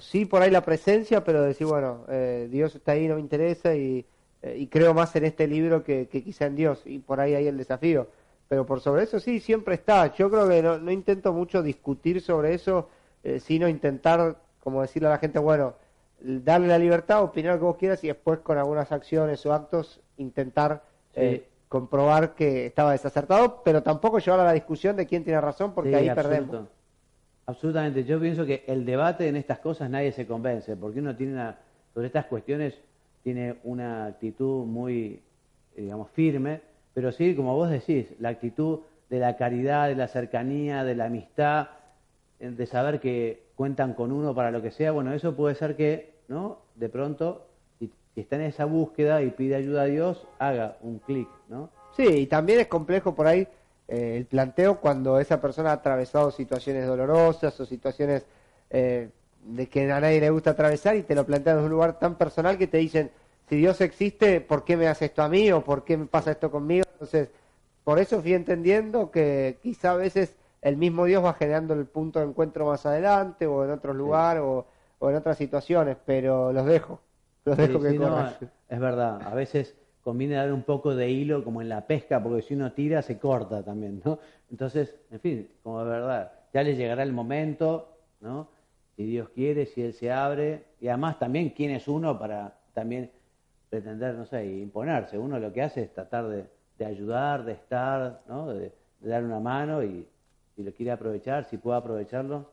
sí 0.00 0.26
por 0.26 0.42
ahí 0.42 0.50
la 0.50 0.62
presencia, 0.62 1.24
pero 1.24 1.42
decir, 1.42 1.66
bueno, 1.66 2.04
Dios 2.48 2.76
está 2.76 2.92
ahí, 2.92 3.08
no 3.08 3.16
me 3.16 3.20
interesa 3.20 3.74
y, 3.74 4.04
eh, 4.42 4.56
y 4.58 4.66
creo 4.68 4.94
más 4.94 5.14
en 5.16 5.24
este 5.24 5.46
libro 5.46 5.84
que, 5.84 6.08
que, 6.08 6.22
quizá 6.22 6.46
en 6.46 6.56
Dios, 6.56 6.82
y 6.86 6.98
por 6.98 7.20
ahí 7.20 7.34
hay 7.34 7.46
el 7.46 7.56
desafío. 7.56 8.08
Pero 8.48 8.66
por 8.66 8.80
sobre 8.80 9.04
eso 9.04 9.20
sí, 9.20 9.40
siempre 9.40 9.74
está. 9.74 10.14
Yo 10.14 10.30
creo 10.30 10.48
que 10.48 10.62
no, 10.62 10.90
intento 10.90 11.32
mucho 11.32 11.62
discutir 11.62 12.20
sobre 12.20 12.54
eso, 12.54 12.88
eh, 13.22 13.38
sino 13.38 13.68
intentar, 13.68 14.40
como 14.60 14.82
decirle 14.82 15.08
a 15.08 15.12
la 15.12 15.18
gente, 15.18 15.38
bueno, 15.38 15.74
darle 16.20 16.68
la 16.68 16.78
libertad, 16.78 17.22
opinar 17.22 17.54
lo 17.54 17.58
que 17.58 17.64
vos 17.64 17.76
quieras 17.76 18.04
y 18.04 18.08
después 18.08 18.40
con 18.40 18.58
algunas 18.58 18.92
acciones 18.92 19.44
o 19.46 19.52
actos 19.52 20.00
intentar 20.18 20.82
eh, 21.14 21.46
comprobar 21.68 22.34
que 22.34 22.66
estaba 22.66 22.92
desacertado, 22.92 23.62
pero 23.64 23.82
tampoco 23.82 24.18
llevar 24.18 24.40
a 24.40 24.44
la 24.44 24.52
discusión 24.52 24.96
de 24.96 25.06
quién 25.06 25.24
tiene 25.24 25.40
razón, 25.40 25.72
porque 25.72 25.96
ahí 25.96 26.10
perdemos. 26.14 26.68
Absolutamente. 27.46 28.04
Yo 28.04 28.20
pienso 28.20 28.46
que 28.46 28.64
el 28.66 28.84
debate 28.84 29.28
en 29.28 29.36
estas 29.36 29.58
cosas 29.58 29.90
nadie 29.90 30.12
se 30.12 30.26
convence, 30.26 30.76
porque 30.76 31.00
uno 31.00 31.16
tiene 31.16 31.32
una, 31.32 31.58
sobre 31.94 32.06
estas 32.06 32.26
cuestiones 32.26 32.74
tiene 33.22 33.56
una 33.64 34.06
actitud 34.06 34.64
muy, 34.64 35.20
digamos, 35.76 36.10
firme, 36.10 36.60
pero 36.94 37.12
sí, 37.12 37.34
como 37.34 37.54
vos 37.54 37.70
decís, 37.70 38.06
la 38.18 38.30
actitud 38.30 38.80
de 39.08 39.18
la 39.18 39.36
caridad, 39.36 39.88
de 39.88 39.96
la 39.96 40.08
cercanía, 40.08 40.84
de 40.84 40.94
la 40.94 41.06
amistad, 41.06 41.68
de 42.40 42.66
saber 42.66 43.00
que 43.00 43.42
cuentan 43.54 43.92
con 43.92 44.10
uno 44.10 44.34
para 44.34 44.50
lo 44.50 44.62
que 44.62 44.70
sea, 44.70 44.92
bueno, 44.92 45.12
eso 45.12 45.36
puede 45.36 45.54
ser 45.54 45.76
que, 45.76 46.14
¿no? 46.28 46.62
De 46.74 46.88
pronto, 46.88 47.46
si, 47.78 47.92
está 48.16 48.36
en 48.36 48.42
esa 48.42 48.64
búsqueda 48.64 49.22
y 49.22 49.30
pide 49.30 49.56
ayuda 49.56 49.82
a 49.82 49.86
Dios, 49.86 50.26
haga 50.38 50.78
un 50.80 50.98
clic, 51.00 51.28
¿no? 51.48 51.70
Sí, 51.94 52.06
y 52.06 52.26
también 52.26 52.60
es 52.60 52.66
complejo 52.66 53.14
por 53.14 53.26
ahí 53.26 53.46
eh, 53.88 54.16
el 54.16 54.24
planteo 54.24 54.80
cuando 54.80 55.20
esa 55.20 55.40
persona 55.40 55.70
ha 55.70 55.74
atravesado 55.74 56.30
situaciones 56.30 56.86
dolorosas 56.86 57.60
o 57.60 57.66
situaciones 57.66 58.24
eh, 58.70 59.10
de 59.44 59.68
que 59.68 59.90
a 59.92 60.00
nadie 60.00 60.20
le 60.20 60.30
gusta 60.30 60.50
atravesar 60.50 60.96
y 60.96 61.02
te 61.02 61.14
lo 61.14 61.26
plantean 61.26 61.58
en 61.58 61.64
un 61.64 61.70
lugar 61.70 61.98
tan 61.98 62.16
personal 62.16 62.56
que 62.56 62.66
te 62.66 62.78
dicen, 62.78 63.10
si 63.50 63.56
Dios 63.56 63.82
existe, 63.82 64.40
¿por 64.40 64.64
qué 64.64 64.78
me 64.78 64.88
hace 64.88 65.06
esto 65.06 65.22
a 65.22 65.28
mí 65.28 65.52
o 65.52 65.62
por 65.62 65.84
qué 65.84 65.98
me 65.98 66.06
pasa 66.06 66.30
esto 66.30 66.50
conmigo? 66.50 66.84
Entonces, 66.92 67.28
por 67.84 67.98
eso 67.98 68.22
fui 68.22 68.32
entendiendo 68.32 69.10
que 69.10 69.58
quizá 69.62 69.92
a 69.92 69.96
veces 69.96 70.36
el 70.62 70.76
mismo 70.76 71.04
Dios 71.04 71.24
va 71.24 71.34
generando 71.34 71.74
el 71.74 71.86
punto 71.86 72.18
de 72.18 72.26
encuentro 72.26 72.66
más 72.66 72.84
adelante 72.86 73.46
o 73.46 73.64
en 73.64 73.70
otro 73.70 73.94
lugar 73.94 74.38
o, 74.38 74.66
en 75.00 75.14
otras 75.14 75.38
situaciones, 75.38 75.96
pero 76.04 76.52
los 76.52 76.66
dejo, 76.66 77.00
los 77.44 77.56
dejo 77.56 77.80
que 77.80 77.98
es 78.68 78.80
verdad, 78.80 79.22
a 79.22 79.34
veces 79.34 79.74
conviene 80.02 80.34
dar 80.34 80.52
un 80.52 80.62
poco 80.62 80.94
de 80.94 81.10
hilo 81.10 81.44
como 81.44 81.62
en 81.62 81.68
la 81.68 81.86
pesca, 81.86 82.22
porque 82.22 82.42
si 82.42 82.54
uno 82.54 82.72
tira 82.72 83.02
se 83.02 83.18
corta 83.18 83.62
también, 83.62 84.02
¿no? 84.04 84.18
Entonces, 84.50 84.94
en 85.10 85.20
fin, 85.20 85.48
como 85.62 85.82
es 85.82 85.88
verdad, 85.88 86.32
ya 86.52 86.62
le 86.62 86.76
llegará 86.76 87.02
el 87.02 87.12
momento, 87.12 87.96
¿no? 88.20 88.48
Si 88.96 89.04
Dios 89.04 89.28
quiere, 89.30 89.66
si 89.66 89.82
Él 89.82 89.94
se 89.94 90.12
abre, 90.12 90.64
y 90.80 90.88
además 90.88 91.18
también 91.18 91.50
quién 91.50 91.70
es 91.70 91.88
uno 91.88 92.18
para 92.18 92.54
también 92.74 93.10
pretender, 93.68 94.14
no 94.14 94.26
sé, 94.26 94.44
imponerse. 94.44 95.18
Uno 95.18 95.38
lo 95.38 95.52
que 95.52 95.62
hace 95.62 95.82
es 95.82 95.94
tratar 95.94 96.28
de, 96.28 96.84
ayudar, 96.84 97.44
de 97.44 97.52
estar, 97.52 98.22
¿no? 98.28 98.48
de, 98.48 98.72
dar 99.00 99.24
una 99.24 99.40
mano 99.40 99.82
y 99.82 100.06
si 100.60 100.64
lo 100.66 100.72
quiere 100.72 100.92
aprovechar, 100.92 101.46
si 101.46 101.56
puede 101.56 101.78
aprovecharlo, 101.78 102.50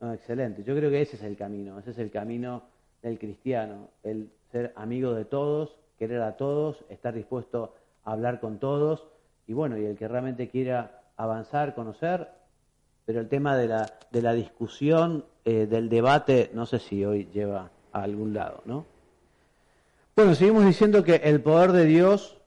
excelente. 0.00 0.64
Yo 0.64 0.74
creo 0.74 0.90
que 0.90 1.02
ese 1.02 1.16
es 1.16 1.22
el 1.22 1.36
camino, 1.36 1.78
ese 1.78 1.90
es 1.90 1.98
el 1.98 2.10
camino 2.10 2.62
del 3.02 3.18
cristiano, 3.18 3.90
el 4.02 4.30
ser 4.50 4.72
amigo 4.74 5.12
de 5.12 5.26
todos, 5.26 5.76
querer 5.98 6.22
a 6.22 6.38
todos, 6.38 6.82
estar 6.88 7.14
dispuesto 7.14 7.74
a 8.04 8.12
hablar 8.12 8.40
con 8.40 8.58
todos 8.58 9.06
y 9.46 9.52
bueno, 9.52 9.76
y 9.76 9.84
el 9.84 9.98
que 9.98 10.08
realmente 10.08 10.48
quiera 10.48 11.02
avanzar, 11.18 11.74
conocer, 11.74 12.28
pero 13.04 13.20
el 13.20 13.28
tema 13.28 13.54
de 13.56 13.68
la, 13.68 13.92
de 14.10 14.22
la 14.22 14.32
discusión, 14.32 15.26
eh, 15.44 15.66
del 15.66 15.90
debate, 15.90 16.50
no 16.54 16.64
sé 16.64 16.78
si 16.78 17.04
hoy 17.04 17.28
lleva 17.34 17.70
a 17.92 18.02
algún 18.02 18.32
lado, 18.32 18.62
¿no? 18.64 18.86
Bueno, 20.16 20.34
seguimos 20.34 20.64
diciendo 20.64 21.04
que 21.04 21.16
el 21.16 21.42
poder 21.42 21.72
de 21.72 21.84
Dios 21.84 22.38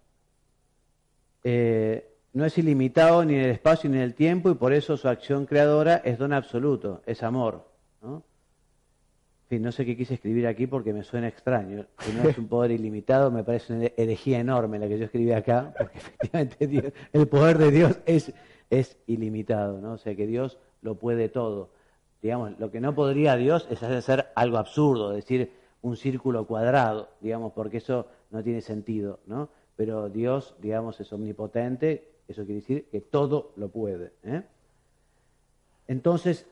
eh, 1.43 2.14
no 2.35 2.43
es 2.43 2.57
ilimitado 2.57 3.23
ni 3.23 3.35
en 3.35 3.39
el 3.39 3.51
espacio 3.51 3.89
ni 3.89 3.95
en 3.95 4.03
el 4.03 4.13
tiempo 4.13 4.51
y 4.51 4.55
por 4.55 4.73
eso 4.73 4.97
su 4.97 5.07
acción 5.07 5.45
creadora 5.45 6.01
es 6.03 6.17
don 6.17 6.33
absoluto, 6.33 7.01
es 7.05 7.23
amor. 7.23 7.65
¿no? 8.01 8.15
En 8.15 9.47
fin, 9.47 9.61
no 9.61 9.71
sé 9.71 9.85
qué 9.85 9.95
quise 9.95 10.15
escribir 10.15 10.45
aquí 10.45 10.67
porque 10.67 10.91
me 10.91 11.03
suena 11.03 11.29
extraño. 11.29 11.85
Que 11.97 12.11
no 12.11 12.27
es 12.27 12.37
un 12.37 12.49
poder 12.49 12.71
ilimitado, 12.71 13.31
me 13.31 13.45
parece 13.45 13.71
una 13.71 13.85
herejía 13.95 14.39
enorme 14.39 14.79
la 14.79 14.89
que 14.89 14.99
yo 14.99 15.05
escribí 15.05 15.31
acá, 15.31 15.73
porque 15.77 15.97
efectivamente 16.19 16.93
el 17.13 17.27
poder 17.29 17.57
de 17.57 17.71
Dios 17.71 17.99
es, 18.05 18.33
es 18.69 18.97
ilimitado, 19.07 19.79
¿no? 19.79 19.93
O 19.93 19.97
sea 19.97 20.13
que 20.13 20.27
Dios 20.27 20.59
lo 20.81 20.95
puede 20.95 21.29
todo. 21.29 21.69
Digamos, 22.21 22.59
lo 22.59 22.69
que 22.69 22.81
no 22.81 22.93
podría 22.95 23.37
Dios 23.37 23.65
es 23.71 23.81
hacer 23.81 24.27
algo 24.35 24.57
absurdo, 24.57 25.11
decir, 25.11 25.53
un 25.81 25.95
círculo 25.95 26.45
cuadrado, 26.47 27.11
digamos, 27.21 27.53
porque 27.53 27.77
eso 27.77 28.07
no 28.29 28.43
tiene 28.43 28.59
sentido, 28.59 29.21
¿no? 29.25 29.47
Pero 29.77 30.09
Dios, 30.09 30.55
digamos, 30.59 30.99
es 30.99 31.13
omnipotente, 31.13 32.14
eso 32.27 32.45
quiere 32.45 32.61
decir 32.61 32.85
que 32.91 33.01
todo 33.01 33.51
lo 33.55 33.69
puede. 33.69 34.13
¿eh? 34.23 34.43
Entonces, 35.87 36.45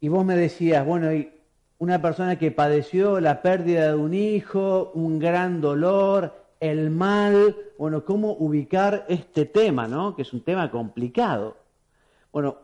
y 0.00 0.08
vos 0.08 0.24
me 0.24 0.36
decías, 0.36 0.86
bueno, 0.86 1.12
y 1.12 1.32
una 1.78 2.00
persona 2.00 2.38
que 2.38 2.50
padeció 2.50 3.20
la 3.20 3.42
pérdida 3.42 3.88
de 3.88 3.94
un 3.96 4.14
hijo, 4.14 4.90
un 4.94 5.18
gran 5.18 5.60
dolor, 5.60 6.34
el 6.60 6.90
mal, 6.90 7.56
bueno, 7.78 8.04
¿cómo 8.04 8.32
ubicar 8.32 9.04
este 9.08 9.44
tema, 9.44 9.86
¿no? 9.86 10.16
Que 10.16 10.22
es 10.22 10.32
un 10.32 10.42
tema 10.42 10.70
complicado. 10.70 11.56
Bueno, 12.32 12.58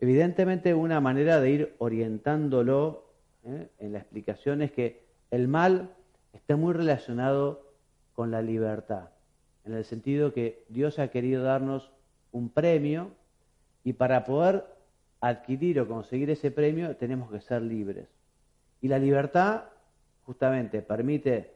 evidentemente 0.00 0.74
una 0.74 1.00
manera 1.00 1.40
de 1.40 1.50
ir 1.50 1.74
orientándolo 1.78 3.04
¿eh? 3.44 3.68
en 3.78 3.92
la 3.92 3.98
explicación 3.98 4.62
es 4.62 4.72
que 4.72 5.04
el 5.30 5.48
mal 5.48 5.90
está 6.32 6.56
muy 6.56 6.72
relacionado 6.72 7.66
con 8.14 8.30
la 8.30 8.42
libertad, 8.42 9.08
en 9.64 9.74
el 9.74 9.84
sentido 9.84 10.32
que 10.32 10.64
Dios 10.68 10.98
ha 10.98 11.08
querido 11.08 11.42
darnos 11.42 11.90
un 12.32 12.48
premio 12.48 13.10
y 13.84 13.92
para 13.92 14.24
poder 14.24 14.64
adquirir 15.20 15.80
o 15.80 15.88
conseguir 15.88 16.30
ese 16.30 16.50
premio 16.50 16.96
tenemos 16.96 17.30
que 17.30 17.40
ser 17.40 17.62
libres. 17.62 18.08
Y 18.80 18.88
la 18.88 18.98
libertad 18.98 19.64
justamente 20.24 20.82
permite 20.82 21.52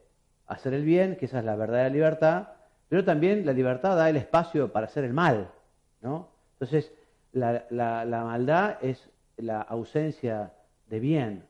hacer 0.46 0.74
el 0.74 0.84
bien, 0.84 1.16
que 1.16 1.26
esa 1.26 1.40
es 1.40 1.44
la 1.44 1.56
verdadera 1.56 1.88
libertad, 1.88 2.48
pero 2.88 3.04
también 3.04 3.44
la 3.44 3.52
libertad 3.52 3.96
da 3.96 4.08
el 4.08 4.16
espacio 4.16 4.72
para 4.72 4.86
hacer 4.86 5.04
el 5.04 5.12
mal. 5.12 5.50
¿no? 6.02 6.28
Entonces, 6.52 6.92
la, 7.32 7.66
maldad 8.24 8.78
es 8.82 9.10
la 9.36 9.60
ausencia 9.60 10.52
de 10.88 11.00
bien, 11.00 11.44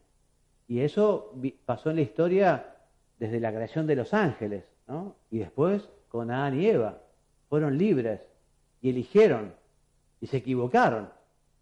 y 0.68 0.80
eso 0.80 1.32
pasó 1.64 1.90
en 1.90 1.96
la 1.96 2.02
historia 2.02 2.76
desde 3.18 3.38
la 3.38 3.52
creación 3.52 3.86
de 3.86 3.96
los 3.96 4.12
ángeles, 4.14 4.64
¿no? 4.88 5.14
Y 5.30 5.38
después 5.38 5.88
con 6.16 6.30
Adán 6.30 6.60
y 6.60 6.66
Eva. 6.66 6.98
Fueron 7.48 7.78
libres 7.78 8.20
y 8.80 8.90
eligieron 8.90 9.52
y 10.20 10.26
se 10.26 10.38
equivocaron. 10.38 11.08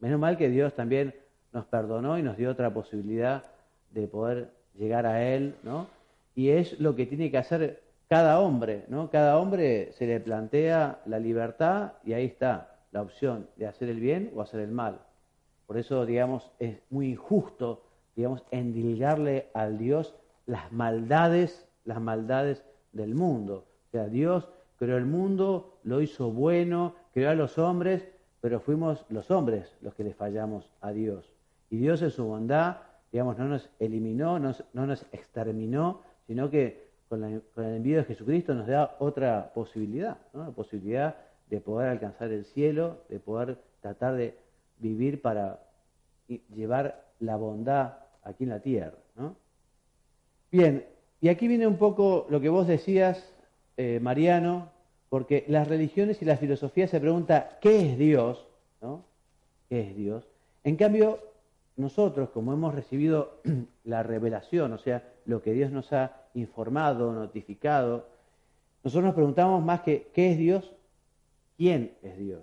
Menos 0.01 0.19
mal 0.19 0.37
que 0.37 0.49
Dios 0.49 0.75
también 0.75 1.15
nos 1.53 1.67
perdonó 1.67 2.19
y 2.19 2.23
nos 2.23 2.37
dio 2.37 2.51
otra 2.51 2.73
posibilidad 2.73 3.45
de 3.91 4.07
poder 4.09 4.51
llegar 4.75 5.07
a 5.07 5.23
Él, 5.23 5.55
¿no? 5.63 5.87
Y 6.35 6.51
es 6.51 6.81
lo 6.81 6.97
que 6.97 7.07
tiene 7.07 7.31
que 7.31 7.39
hacer 7.39 7.83
cada 8.09 8.41
hombre, 8.41 8.85
¿no? 8.89 9.11
Cada 9.11 9.39
hombre 9.39 9.93
se 9.93 10.07
le 10.07 10.21
plantea 10.21 11.01
la 11.07 11.19
libertad 11.19 11.93
y 12.05 12.13
ahí 12.13 12.27
está 12.27 12.77
la 12.91 13.03
opción 13.03 13.49
de 13.57 13.67
hacer 13.67 13.89
el 13.89 14.01
bien 14.01 14.33
o 14.35 14.43
hacer 14.43 14.61
el 14.61 14.73
mal. 14.73 15.01
Por 15.67 15.79
eso, 15.79 16.05
digamos, 16.05 16.51
es 16.59 16.79
muy 16.91 17.11
injusto 17.11 17.85
digamos, 18.17 18.45
endilgarle 18.51 19.49
al 19.55 19.79
Dios 19.79 20.15
las 20.47 20.73
maldades, 20.73 21.67
las 21.85 22.01
maldades 22.01 22.65
del 22.93 23.15
mundo. 23.15 23.67
Sea, 23.95 24.09
Dios 24.09 24.49
creó 24.77 24.97
el 24.97 25.07
mundo, 25.07 25.79
lo 25.85 26.03
hizo 26.03 26.33
bueno, 26.33 26.97
creó 27.13 27.31
a 27.31 27.35
los 27.37 27.59
hombres, 27.59 28.05
pero 28.41 28.59
fuimos 28.59 29.07
los 29.09 29.31
hombres 29.31 29.73
los 29.83 29.95
que 29.95 30.03
le 30.03 30.13
fallamos 30.13 30.69
a 30.81 30.91
Dios. 30.91 31.33
Y 31.71 31.77
Dios 31.77 32.03
en 32.03 32.11
su 32.11 32.25
bondad, 32.25 32.79
digamos, 33.13 33.39
no 33.39 33.45
nos 33.45 33.71
eliminó, 33.79 34.41
no 34.41 34.53
nos 34.73 35.07
exterminó, 35.13 36.01
sino 36.27 36.51
que 36.51 36.89
con, 37.09 37.23
el 37.23 37.43
envío 37.57 37.99
de 37.99 38.03
Jesucristo 38.03 38.53
nos 38.53 38.67
da 38.67 38.97
otra 38.99 39.53
posibilidad, 39.55 40.19
¿no? 40.33 40.47
la 40.47 40.51
posibilidad 40.51 41.15
de 41.49 41.61
poder 41.61 41.91
alcanzar 41.91 42.33
el 42.33 42.47
cielo, 42.47 42.99
de 43.09 43.21
poder 43.21 43.59
tratar 43.81 44.17
de 44.17 44.37
vivir 44.81 45.23
para 45.23 45.61
llevar 46.53 47.05
la 47.21 47.37
bondad 47.37 47.93
aquí 48.25 48.43
en 48.43 48.51
la 48.51 48.59
tierra. 48.59 48.99
¿no? 49.15 49.37
Bien, 50.51 50.85
y 51.21 51.29
aquí 51.29 51.47
viene 51.47 51.69
un 51.69 51.77
poco 51.77 52.27
lo 52.29 52.41
que 52.41 52.49
vos 52.49 52.67
decías, 52.67 53.34
eh, 53.77 53.99
Mariano, 54.01 54.71
porque 55.09 55.45
las 55.49 55.69
religiones 55.69 56.21
y 56.23 56.25
la 56.25 56.37
filosofía 56.37 56.89
se 56.89 57.01
pregunta 57.01 57.59
¿qué 57.61 57.91
es 57.91 57.99
Dios? 57.99 58.47
¿no? 58.81 59.05
¿Qué 59.69 59.81
es 59.81 59.97
Dios? 59.97 60.25
En 60.63 60.77
cambio, 60.77 61.19
nosotros, 61.77 62.31
como 62.31 62.53
hemos 62.53 62.75
recibido 62.75 63.41
la 63.85 64.03
revelación, 64.03 64.73
o 64.73 64.79
sea, 64.79 65.03
lo 65.27 65.43
que 65.43 65.53
Dios 65.53 65.71
nos 65.71 65.93
ha 65.93 66.23
informado, 66.35 67.13
notificado, 67.13 68.07
nosotros 68.83 69.05
nos 69.07 69.15
preguntamos 69.15 69.65
más 69.65 69.81
que 69.81 70.09
¿qué 70.13 70.33
es 70.33 70.39
Dios? 70.39 70.73
¿Quién 71.57 71.93
es 72.03 72.19
Dios? 72.19 72.43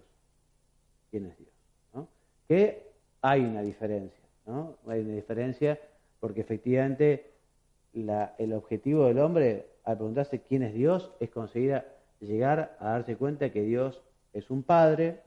¿Quién 1.12 1.28
es 1.28 1.38
Dios? 1.38 1.52
¿no? 1.94 2.08
Que 2.48 2.88
hay 3.22 3.42
una 3.42 3.62
diferencia. 3.62 4.24
¿no? 4.46 4.76
Hay 4.88 5.02
una 5.02 5.14
diferencia 5.14 5.80
porque 6.20 6.42
efectivamente 6.42 7.32
el 7.94 8.54
objetivo 8.54 9.06
del 9.06 9.20
hombre 9.20 9.66
al 9.84 9.98
preguntarse 9.98 10.42
quién 10.42 10.64
es 10.64 10.74
Dios, 10.74 11.12
es 11.20 11.30
conseguir 11.30 11.84
llegar 12.20 12.78
a 12.80 12.92
darse 12.92 13.16
cuenta 13.18 13.52
que 13.52 13.64
Dios 13.64 14.02
es 14.34 14.50
un 14.52 14.64
Padre, 14.64 15.22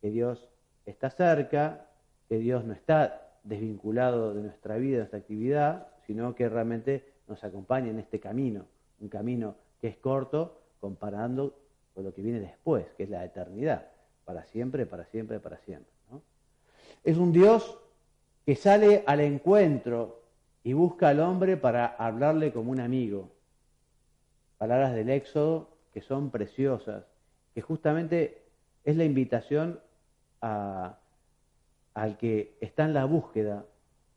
que 0.00 0.10
Dios 0.10 0.48
está 0.86 1.10
cerca, 1.10 1.86
que 2.28 2.38
Dios 2.38 2.64
no 2.64 2.72
está 2.72 3.30
desvinculado 3.44 4.34
de 4.34 4.42
nuestra 4.42 4.76
vida, 4.76 4.92
de 4.92 4.98
nuestra 4.98 5.18
actividad, 5.18 5.88
sino 6.06 6.34
que 6.34 6.48
realmente 6.48 7.04
nos 7.26 7.42
acompaña 7.44 7.90
en 7.90 7.98
este 7.98 8.20
camino, 8.20 8.66
un 9.00 9.08
camino 9.08 9.54
que 9.80 9.88
es 9.88 9.96
corto 9.96 10.60
comparando 10.80 11.54
con 11.94 12.04
lo 12.04 12.14
que 12.14 12.22
viene 12.22 12.40
después, 12.40 12.86
que 12.96 13.04
es 13.04 13.10
la 13.10 13.24
eternidad, 13.24 13.86
para 14.24 14.44
siempre, 14.44 14.86
para 14.86 15.04
siempre, 15.06 15.40
para 15.40 15.58
siempre. 15.58 15.90
Es 17.02 17.16
un 17.16 17.32
Dios 17.32 17.78
que 18.44 18.56
sale 18.56 19.04
al 19.06 19.20
encuentro 19.20 20.22
y 20.62 20.72
busca 20.72 21.08
al 21.08 21.20
hombre 21.20 21.56
para 21.56 21.86
hablarle 21.86 22.52
como 22.52 22.70
un 22.70 22.80
amigo. 22.80 23.30
Palabras 24.60 24.94
del 24.94 25.08
Éxodo 25.08 25.70
que 25.94 26.02
son 26.02 26.28
preciosas, 26.28 27.04
que 27.54 27.62
justamente 27.62 28.42
es 28.84 28.94
la 28.94 29.04
invitación 29.04 29.80
al 30.42 30.98
que 32.18 32.58
está 32.60 32.84
en 32.84 32.92
la 32.92 33.06
búsqueda, 33.06 33.64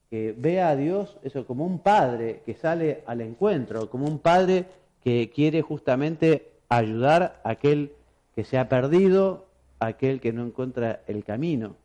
que 0.09 0.35
vea 0.38 0.67
a 0.67 0.75
Dios 0.75 1.15
eso 1.23 1.47
como 1.47 1.65
un 1.65 1.79
padre 1.79 2.41
que 2.45 2.55
sale 2.55 3.03
al 3.05 3.21
encuentro, 3.21 3.89
como 3.89 4.05
un 4.05 4.19
padre 4.19 4.65
que 5.01 5.31
quiere 5.33 5.62
justamente 5.62 6.51
ayudar 6.67 7.39
a 7.45 7.51
aquel 7.51 7.93
que 8.35 8.43
se 8.43 8.57
ha 8.57 8.67
perdido, 8.67 9.45
a 9.79 9.85
aquel 9.85 10.19
que 10.19 10.33
no 10.33 10.45
encuentra 10.45 11.03
el 11.07 11.23
camino. 11.23 11.77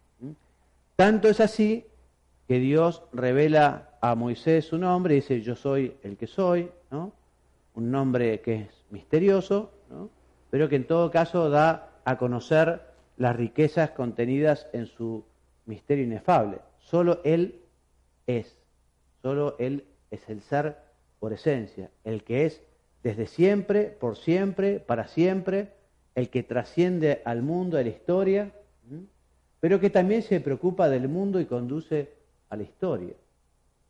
Tanto 0.97 1.29
es 1.29 1.39
así 1.39 1.87
que 2.49 2.59
Dios 2.59 3.05
revela 3.13 3.91
a 4.01 4.17
Moisés 4.17 4.65
su 4.65 4.79
nombre, 4.79 5.15
dice 5.15 5.43
yo 5.43 5.55
soy 5.55 5.95
el 6.03 6.17
que 6.17 6.27
soy, 6.27 6.73
¿no? 6.91 7.13
Un 7.79 7.93
nombre 7.93 8.41
que 8.41 8.55
es 8.63 8.85
misterioso, 8.91 9.71
¿no? 9.89 10.11
pero 10.51 10.69
que 10.69 10.75
en 10.75 10.89
todo 10.89 11.13
caso 11.13 11.49
da 11.49 12.01
a 12.05 12.19
conocer 12.19 12.81
las 13.17 13.37
riquezas 13.37 13.91
contenidas 13.93 14.67
en 14.73 14.87
su 14.87 15.25
misterio 15.65 16.05
inefable. 16.05 16.59
Solo 16.81 17.21
Él 17.23 17.61
es, 18.27 18.57
solo 19.23 19.55
Él 19.61 19.85
es 20.11 20.29
el 20.29 20.43
ser 20.43 20.77
por 21.21 21.33
esencia, 21.33 21.91
el 22.03 22.25
que 22.25 22.47
es 22.47 22.61
desde 23.05 23.29
siempre, 23.29 23.85
por 23.85 24.17
siempre, 24.17 24.81
para 24.81 25.07
siempre, 25.07 25.73
el 26.17 26.31
que 26.31 26.43
trasciende 26.43 27.23
al 27.25 27.43
mundo, 27.43 27.79
a 27.79 27.83
la 27.83 27.91
historia, 27.91 28.51
pero 29.61 29.79
que 29.79 29.91
también 29.91 30.23
se 30.23 30.41
preocupa 30.41 30.89
del 30.89 31.09
mundo 31.09 31.41
y 31.41 31.47
conduce 31.47 32.13
a 32.49 32.57
la 32.57 32.65
historia. 32.65 33.15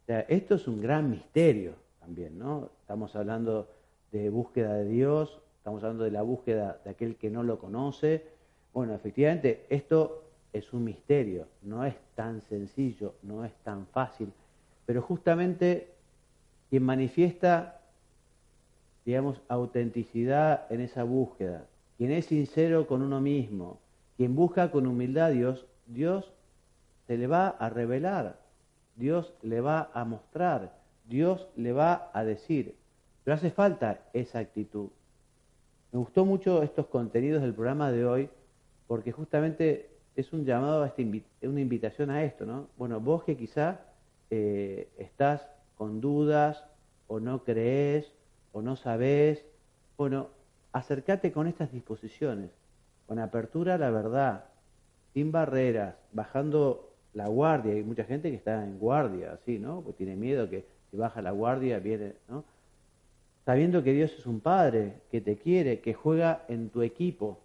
Esto 0.07 0.57
es 0.57 0.69
un 0.69 0.83
gran 0.83 1.09
misterio 1.11 1.73
también, 2.01 2.39
¿no? 2.39 2.71
Estamos 2.83 3.17
hablando 3.17 3.78
de 4.13 4.31
búsqueda 4.31 4.75
de 4.75 4.87
Dios, 4.87 5.41
estamos 5.59 5.83
hablando 5.83 6.05
de 6.05 6.11
la 6.11 6.23
búsqueda 6.23 6.81
de 6.85 6.91
aquel 6.91 7.17
que 7.17 7.31
no 7.31 7.43
lo 7.43 7.59
conoce. 7.59 8.25
Bueno, 8.73 8.95
efectivamente, 8.95 9.67
esto 9.69 10.25
es 10.53 10.73
un 10.73 10.85
misterio, 10.85 11.47
no 11.63 11.85
es 11.85 11.95
tan 12.15 12.41
sencillo, 12.43 13.15
no 13.23 13.45
es 13.45 13.53
tan 13.65 13.87
fácil, 13.87 14.33
pero 14.87 15.03
justamente 15.03 15.93
quien 16.71 16.83
manifiesta, 16.83 17.81
digamos, 19.05 19.41
autenticidad 19.49 20.71
en 20.71 20.81
esa 20.81 21.05
búsqueda, 21.05 21.67
quien 21.99 22.13
es 22.13 22.27
sincero 22.27 22.87
con 22.87 23.03
uno 23.03 23.21
mismo, 23.21 23.81
quien 24.17 24.35
busca 24.35 24.71
con 24.71 24.87
humildad 24.87 25.27
a 25.27 25.31
Dios, 25.31 25.67
Dios 25.87 26.33
se 27.07 27.19
le 27.19 27.27
va 27.27 27.49
a 27.49 27.69
revelar, 27.69 28.41
Dios 28.97 29.35
le 29.43 29.61
va 29.61 29.91
a 29.93 30.05
mostrar, 30.05 30.79
Dios 31.07 31.49
le 31.57 31.73
va 31.73 32.11
a 32.13 32.25
decir. 32.25 32.78
Pero 33.29 33.37
hace 33.37 33.51
falta 33.51 34.01
esa 34.15 34.39
actitud. 34.39 34.89
Me 35.93 35.99
gustó 35.99 36.25
mucho 36.25 36.63
estos 36.63 36.87
contenidos 36.87 37.43
del 37.43 37.53
programa 37.53 37.93
de 37.93 38.07
hoy 38.07 38.31
porque 38.87 39.13
justamente 39.13 39.91
es 40.17 40.33
un 40.33 40.47
llamado, 40.47 40.83
a 40.83 40.87
este 40.87 41.03
una 41.43 41.61
invitación 41.61 42.09
a 42.09 42.25
esto, 42.25 42.47
¿no? 42.47 42.69
Bueno, 42.79 43.01
vos 43.01 43.25
que 43.25 43.37
quizá 43.37 43.81
eh, 44.31 44.89
estás 44.97 45.47
con 45.77 46.01
dudas 46.01 46.65
o 47.07 47.21
no 47.21 47.45
crees 47.45 48.11
o 48.53 48.63
no 48.63 48.77
sabés, 48.77 49.45
bueno, 49.99 50.29
acércate 50.73 51.31
con 51.31 51.49
estas 51.49 51.71
disposiciones, 51.71 52.51
con 53.07 53.19
apertura 53.19 53.75
a 53.75 53.79
la 53.79 53.91
verdad, 53.91 54.47
sin 55.13 55.33
barreras, 55.33 55.97
bajando 56.13 56.95
la 57.13 57.29
guardia. 57.29 57.75
Hay 57.75 57.83
mucha 57.83 58.05
gente 58.05 58.31
que 58.31 58.37
está 58.37 58.65
en 58.65 58.79
guardia, 58.79 59.33
así, 59.35 59.59
¿no? 59.59 59.83
Porque 59.83 59.99
tiene 59.99 60.17
miedo 60.17 60.49
que 60.49 60.65
si 60.91 60.97
baja 60.97 61.21
la 61.21 61.33
guardia 61.33 61.79
viene, 61.79 62.15
¿no? 62.27 62.43
Sabiendo 63.49 63.83
que 63.83 63.95
Dios 63.95 64.13
es 64.13 64.27
un 64.27 64.41
Padre, 64.41 65.01
que 65.11 65.23
te 65.23 65.39
quiere, 65.39 65.81
que 65.81 65.95
juega 65.95 66.45
en 66.49 66.69
tu 66.69 66.83
equipo. 66.83 67.41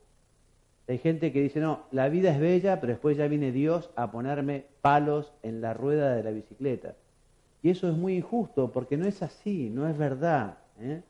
Hay 0.85 0.97
gente 0.97 1.31
que 1.31 1.41
dice, 1.41 1.61
no, 1.61 1.85
la 1.91 2.09
vida 2.09 2.33
es 2.33 2.41
bella, 2.41 2.81
pero 2.81 2.91
después 2.91 3.15
ya 3.15 3.25
viene 3.29 3.53
Dios 3.53 3.89
a 3.95 4.11
ponerme 4.11 4.65
palos 4.81 5.31
en 5.43 5.61
la 5.61 5.73
rueda 5.73 6.13
de 6.13 6.23
la 6.23 6.31
bicicleta. 6.31 6.95
Y 7.61 7.69
eso 7.69 7.87
es 7.87 7.95
muy 7.95 8.17
injusto, 8.17 8.69
porque 8.73 8.97
no 8.97 9.07
es 9.07 9.23
así, 9.23 9.69
no 9.69 9.87
es 9.87 9.97
verdad. 9.97 10.57
¿eh? 10.81 11.03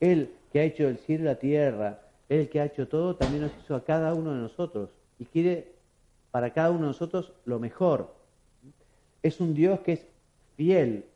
Él 0.00 0.34
que 0.52 0.60
ha 0.60 0.64
hecho 0.64 0.88
el 0.88 0.98
cielo 0.98 1.22
y 1.22 1.28
la 1.28 1.38
tierra, 1.38 2.02
Él 2.28 2.50
que 2.50 2.60
ha 2.60 2.66
hecho 2.66 2.86
todo, 2.86 3.16
también 3.16 3.44
nos 3.44 3.52
hizo 3.64 3.74
a 3.74 3.82
cada 3.82 4.12
uno 4.12 4.34
de 4.34 4.42
nosotros. 4.42 4.90
Y 5.18 5.24
quiere 5.24 5.72
para 6.30 6.52
cada 6.52 6.70
uno 6.70 6.80
de 6.80 6.88
nosotros 6.88 7.32
lo 7.46 7.58
mejor. 7.58 8.14
Es 9.22 9.40
un 9.40 9.54
Dios 9.54 9.80
que 9.80 9.92
es 9.92 10.06
fiel, 10.54 11.06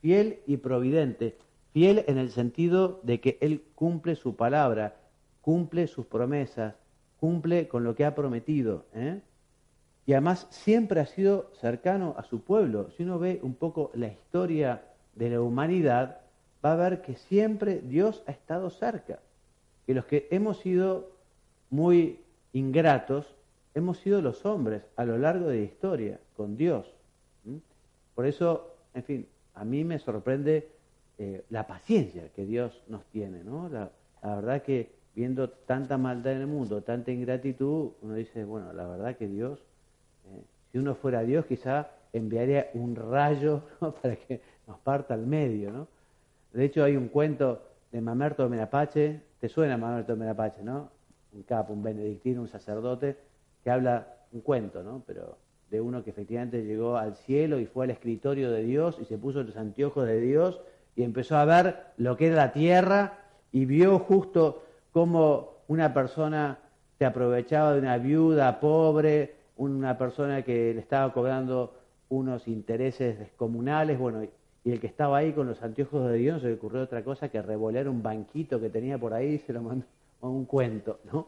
fiel 0.00 0.40
y 0.48 0.56
providente. 0.56 1.36
Fiel 1.72 2.04
en 2.06 2.18
el 2.18 2.30
sentido 2.30 3.00
de 3.02 3.20
que 3.20 3.38
Él 3.40 3.62
cumple 3.74 4.14
su 4.14 4.36
palabra, 4.36 4.96
cumple 5.40 5.86
sus 5.86 6.06
promesas, 6.06 6.74
cumple 7.18 7.68
con 7.68 7.84
lo 7.84 7.94
que 7.94 8.04
ha 8.04 8.14
prometido. 8.14 8.86
¿eh? 8.94 9.20
Y 10.06 10.12
además 10.12 10.46
siempre 10.50 11.00
ha 11.00 11.06
sido 11.06 11.50
cercano 11.54 12.14
a 12.18 12.24
su 12.24 12.42
pueblo. 12.42 12.90
Si 12.90 13.04
uno 13.04 13.18
ve 13.18 13.40
un 13.42 13.54
poco 13.54 13.90
la 13.94 14.08
historia 14.08 14.82
de 15.14 15.30
la 15.30 15.40
humanidad, 15.40 16.20
va 16.64 16.72
a 16.72 16.76
ver 16.76 17.02
que 17.02 17.16
siempre 17.16 17.80
Dios 17.80 18.22
ha 18.26 18.32
estado 18.32 18.68
cerca. 18.70 19.20
Que 19.86 19.94
los 19.94 20.04
que 20.04 20.28
hemos 20.30 20.58
sido 20.58 21.12
muy 21.70 22.20
ingratos, 22.52 23.34
hemos 23.74 23.98
sido 23.98 24.20
los 24.20 24.44
hombres 24.44 24.82
a 24.96 25.04
lo 25.04 25.16
largo 25.16 25.46
de 25.46 25.58
la 25.58 25.64
historia 25.64 26.20
con 26.36 26.56
Dios. 26.56 26.92
Por 28.14 28.26
eso, 28.26 28.76
en 28.94 29.04
fin, 29.04 29.28
a 29.54 29.64
mí 29.64 29.84
me 29.84 29.98
sorprende 29.98 30.68
eh, 31.18 31.44
la 31.50 31.66
paciencia 31.66 32.28
que 32.34 32.44
Dios 32.44 32.82
nos 32.88 33.04
tiene, 33.06 33.44
¿no? 33.44 33.68
La, 33.68 33.90
verdad 34.22 34.62
que 34.62 34.92
viendo 35.14 35.50
tanta 35.50 35.98
maldad 35.98 36.34
en 36.34 36.40
el 36.42 36.46
mundo, 36.46 36.82
tanta 36.82 37.10
ingratitud, 37.10 37.90
uno 38.00 38.14
dice, 38.14 38.44
bueno, 38.44 38.72
la 38.72 38.86
verdad 38.86 39.16
que 39.16 39.26
Dios, 39.26 39.58
eh, 40.26 40.42
si 40.70 40.78
uno 40.78 40.94
fuera 40.94 41.22
Dios, 41.22 41.44
quizá 41.46 41.90
enviaría 42.12 42.70
un 42.74 42.96
rayo 42.96 43.62
para 44.02 44.16
que 44.16 44.40
nos 44.66 44.78
parta 44.78 45.14
al 45.14 45.26
medio, 45.26 45.72
¿no? 45.72 45.88
De 46.52 46.64
hecho, 46.64 46.84
hay 46.84 46.96
un 46.96 47.08
cuento 47.08 47.62
de 47.90 48.00
Mamerto 48.00 48.48
Merapache, 48.48 49.20
te 49.40 49.48
suena 49.48 49.76
Mamerto 49.76 50.16
Merapache, 50.16 50.62
¿no? 50.62 50.90
Un 51.32 51.42
capo, 51.42 51.72
un 51.72 51.82
benedictino, 51.82 52.42
un 52.42 52.48
sacerdote, 52.48 53.16
que 53.64 53.70
habla 53.70 54.06
un 54.32 54.40
cuento, 54.40 54.82
¿no? 54.82 55.02
Pero 55.06 55.36
de 55.70 55.80
uno 55.80 56.04
que 56.04 56.10
efectivamente 56.10 56.64
llegó 56.64 56.96
al 56.96 57.16
cielo 57.16 57.58
y 57.58 57.66
fue 57.66 57.86
al 57.86 57.90
escritorio 57.90 58.50
de 58.50 58.62
Dios 58.62 58.98
y 59.00 59.06
se 59.06 59.16
puso 59.16 59.42
los 59.42 59.56
anteojos 59.56 60.06
de 60.06 60.20
Dios 60.20 60.60
y 60.96 61.02
empezó 61.02 61.36
a 61.36 61.44
ver 61.44 61.76
lo 61.96 62.16
que 62.16 62.26
era 62.28 62.36
la 62.36 62.52
tierra 62.52 63.18
y 63.50 63.64
vio 63.64 63.98
justo 63.98 64.62
cómo 64.92 65.52
una 65.68 65.94
persona 65.94 66.58
se 66.98 67.04
aprovechaba 67.04 67.72
de 67.72 67.80
una 67.80 67.98
viuda 67.98 68.60
pobre, 68.60 69.34
una 69.56 69.96
persona 69.98 70.42
que 70.42 70.74
le 70.74 70.80
estaba 70.80 71.12
cobrando 71.12 71.74
unos 72.08 72.46
intereses 72.46 73.18
descomunales, 73.18 73.98
bueno, 73.98 74.22
y 74.64 74.70
el 74.70 74.80
que 74.80 74.86
estaba 74.86 75.18
ahí 75.18 75.32
con 75.32 75.48
los 75.48 75.62
anteojos 75.62 76.10
de 76.10 76.18
Dios 76.18 76.42
se 76.42 76.48
le 76.48 76.54
ocurrió 76.54 76.82
otra 76.82 77.02
cosa 77.02 77.28
que 77.28 77.42
revolear 77.42 77.88
un 77.88 78.02
banquito 78.02 78.60
que 78.60 78.70
tenía 78.70 78.98
por 78.98 79.14
ahí 79.14 79.34
y 79.34 79.38
se 79.38 79.52
lo 79.52 79.62
mandó 79.62 79.86
a 80.20 80.28
un 80.28 80.44
cuento, 80.44 81.00
¿no? 81.12 81.26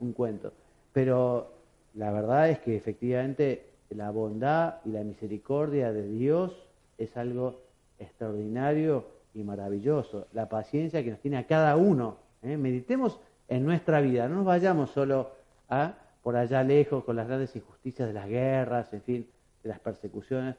Un 0.00 0.12
cuento. 0.12 0.52
Pero 0.92 1.50
la 1.94 2.10
verdad 2.10 2.50
es 2.50 2.58
que 2.58 2.76
efectivamente 2.76 3.70
la 3.90 4.10
bondad 4.10 4.76
y 4.84 4.90
la 4.90 5.02
misericordia 5.02 5.92
de 5.92 6.06
Dios 6.08 6.52
es 6.98 7.16
algo 7.16 7.63
extraordinario 8.04 9.06
y 9.34 9.42
maravilloso. 9.42 10.28
La 10.32 10.48
paciencia 10.48 11.02
que 11.02 11.10
nos 11.10 11.20
tiene 11.20 11.38
a 11.38 11.46
cada 11.46 11.76
uno. 11.76 12.18
¿eh? 12.42 12.56
Meditemos 12.56 13.20
en 13.48 13.64
nuestra 13.64 14.00
vida, 14.00 14.28
no 14.28 14.36
nos 14.36 14.44
vayamos 14.46 14.90
solo 14.90 15.32
a 15.68 15.94
por 16.22 16.36
allá 16.36 16.62
lejos 16.62 17.04
con 17.04 17.16
las 17.16 17.26
grandes 17.26 17.54
injusticias 17.54 18.08
de 18.08 18.14
las 18.14 18.26
guerras, 18.26 18.92
en 18.94 19.02
fin, 19.02 19.28
de 19.62 19.68
las 19.68 19.78
persecuciones. 19.78 20.56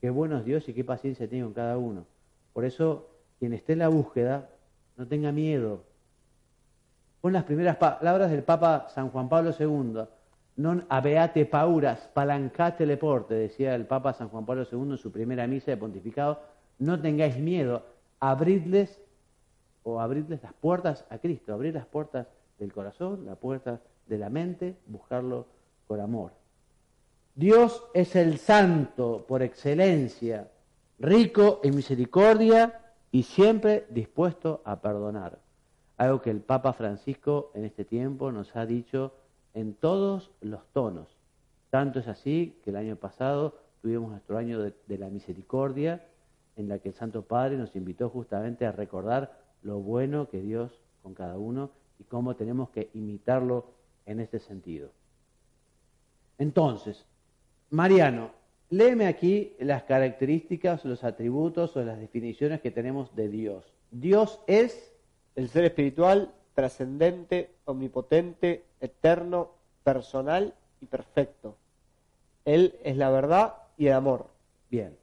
Qué 0.00 0.10
bueno 0.10 0.38
es 0.38 0.44
Dios 0.44 0.68
y 0.68 0.74
qué 0.74 0.84
paciencia 0.84 1.28
tiene 1.28 1.44
con 1.44 1.54
cada 1.54 1.78
uno. 1.78 2.04
Por 2.52 2.64
eso, 2.64 3.08
quien 3.38 3.54
esté 3.54 3.72
en 3.72 3.78
la 3.78 3.88
búsqueda, 3.88 4.50
no 4.96 5.06
tenga 5.06 5.32
miedo. 5.32 5.84
Con 7.20 7.32
las 7.32 7.44
primeras 7.44 7.76
palabras 7.76 8.30
del 8.30 8.42
Papa 8.42 8.88
San 8.90 9.10
Juan 9.10 9.28
Pablo 9.28 9.54
II, 9.58 10.04
non 10.60 10.84
abeate 10.92 11.48
pauras, 11.48 12.08
palancate 12.12 12.84
le 12.84 13.00
porte, 13.00 13.34
decía 13.34 13.74
el 13.74 13.86
Papa 13.88 14.12
San 14.12 14.28
Juan 14.28 14.44
Pablo 14.44 14.68
II 14.70 14.92
en 14.92 14.98
su 14.98 15.10
primera 15.10 15.46
misa 15.46 15.70
de 15.70 15.76
pontificado, 15.76 16.40
no 16.80 17.00
tengáis 17.00 17.38
miedo, 17.38 17.84
abridles 18.18 19.00
o 19.84 20.00
abrirles 20.00 20.42
las 20.42 20.52
puertas 20.52 21.04
a 21.08 21.18
Cristo, 21.18 21.54
abrir 21.54 21.74
las 21.74 21.86
puertas 21.86 22.26
del 22.58 22.72
corazón, 22.72 23.24
las 23.26 23.38
puertas 23.38 23.80
de 24.06 24.18
la 24.18 24.28
mente, 24.28 24.76
buscarlo 24.86 25.46
con 25.86 26.00
amor. 26.00 26.32
Dios 27.34 27.84
es 27.94 28.16
el 28.16 28.38
santo 28.38 29.24
por 29.28 29.42
excelencia, 29.42 30.50
rico 30.98 31.60
en 31.62 31.76
misericordia 31.76 32.80
y 33.12 33.22
siempre 33.22 33.86
dispuesto 33.90 34.60
a 34.64 34.80
perdonar. 34.80 35.38
Algo 35.96 36.20
que 36.20 36.30
el 36.30 36.40
Papa 36.40 36.72
Francisco 36.72 37.52
en 37.54 37.64
este 37.64 37.84
tiempo 37.84 38.32
nos 38.32 38.56
ha 38.56 38.66
dicho 38.66 39.14
en 39.54 39.74
todos 39.74 40.30
los 40.40 40.66
tonos. 40.72 41.08
Tanto 41.70 42.00
es 42.00 42.08
así 42.08 42.58
que 42.62 42.70
el 42.70 42.76
año 42.76 42.96
pasado 42.96 43.54
tuvimos 43.80 44.10
nuestro 44.10 44.36
año 44.36 44.60
de, 44.60 44.98
la 44.98 45.08
misericordia, 45.08 46.04
en 46.60 46.68
la 46.68 46.78
que 46.78 46.90
el 46.90 46.94
Santo 46.94 47.22
Padre 47.22 47.56
nos 47.56 47.74
invitó 47.74 48.08
justamente 48.08 48.66
a 48.66 48.72
recordar 48.72 49.38
lo 49.62 49.80
bueno 49.80 50.28
que 50.28 50.40
Dios 50.40 50.72
con 51.02 51.14
cada 51.14 51.38
uno 51.38 51.70
y 51.98 52.04
cómo 52.04 52.36
tenemos 52.36 52.70
que 52.70 52.90
imitarlo 52.94 53.66
en 54.06 54.20
este 54.20 54.38
sentido. 54.38 54.90
Entonces, 56.38 57.04
Mariano, 57.70 58.30
léeme 58.70 59.06
aquí 59.06 59.54
las 59.58 59.82
características, 59.84 60.84
los 60.84 61.04
atributos 61.04 61.76
o 61.76 61.84
las 61.84 61.98
definiciones 61.98 62.60
que 62.60 62.70
tenemos 62.70 63.14
de 63.14 63.28
Dios. 63.28 63.74
Dios 63.90 64.40
es 64.46 64.94
el 65.36 65.48
ser 65.48 65.64
espiritual, 65.64 66.32
trascendente, 66.54 67.50
omnipotente, 67.64 68.64
eterno, 68.80 69.50
personal 69.84 70.54
y 70.80 70.86
perfecto. 70.86 71.56
Él 72.44 72.74
es 72.82 72.96
la 72.96 73.10
verdad 73.10 73.54
y 73.76 73.86
el 73.86 73.94
amor. 73.94 74.26
Bien, 74.70 74.96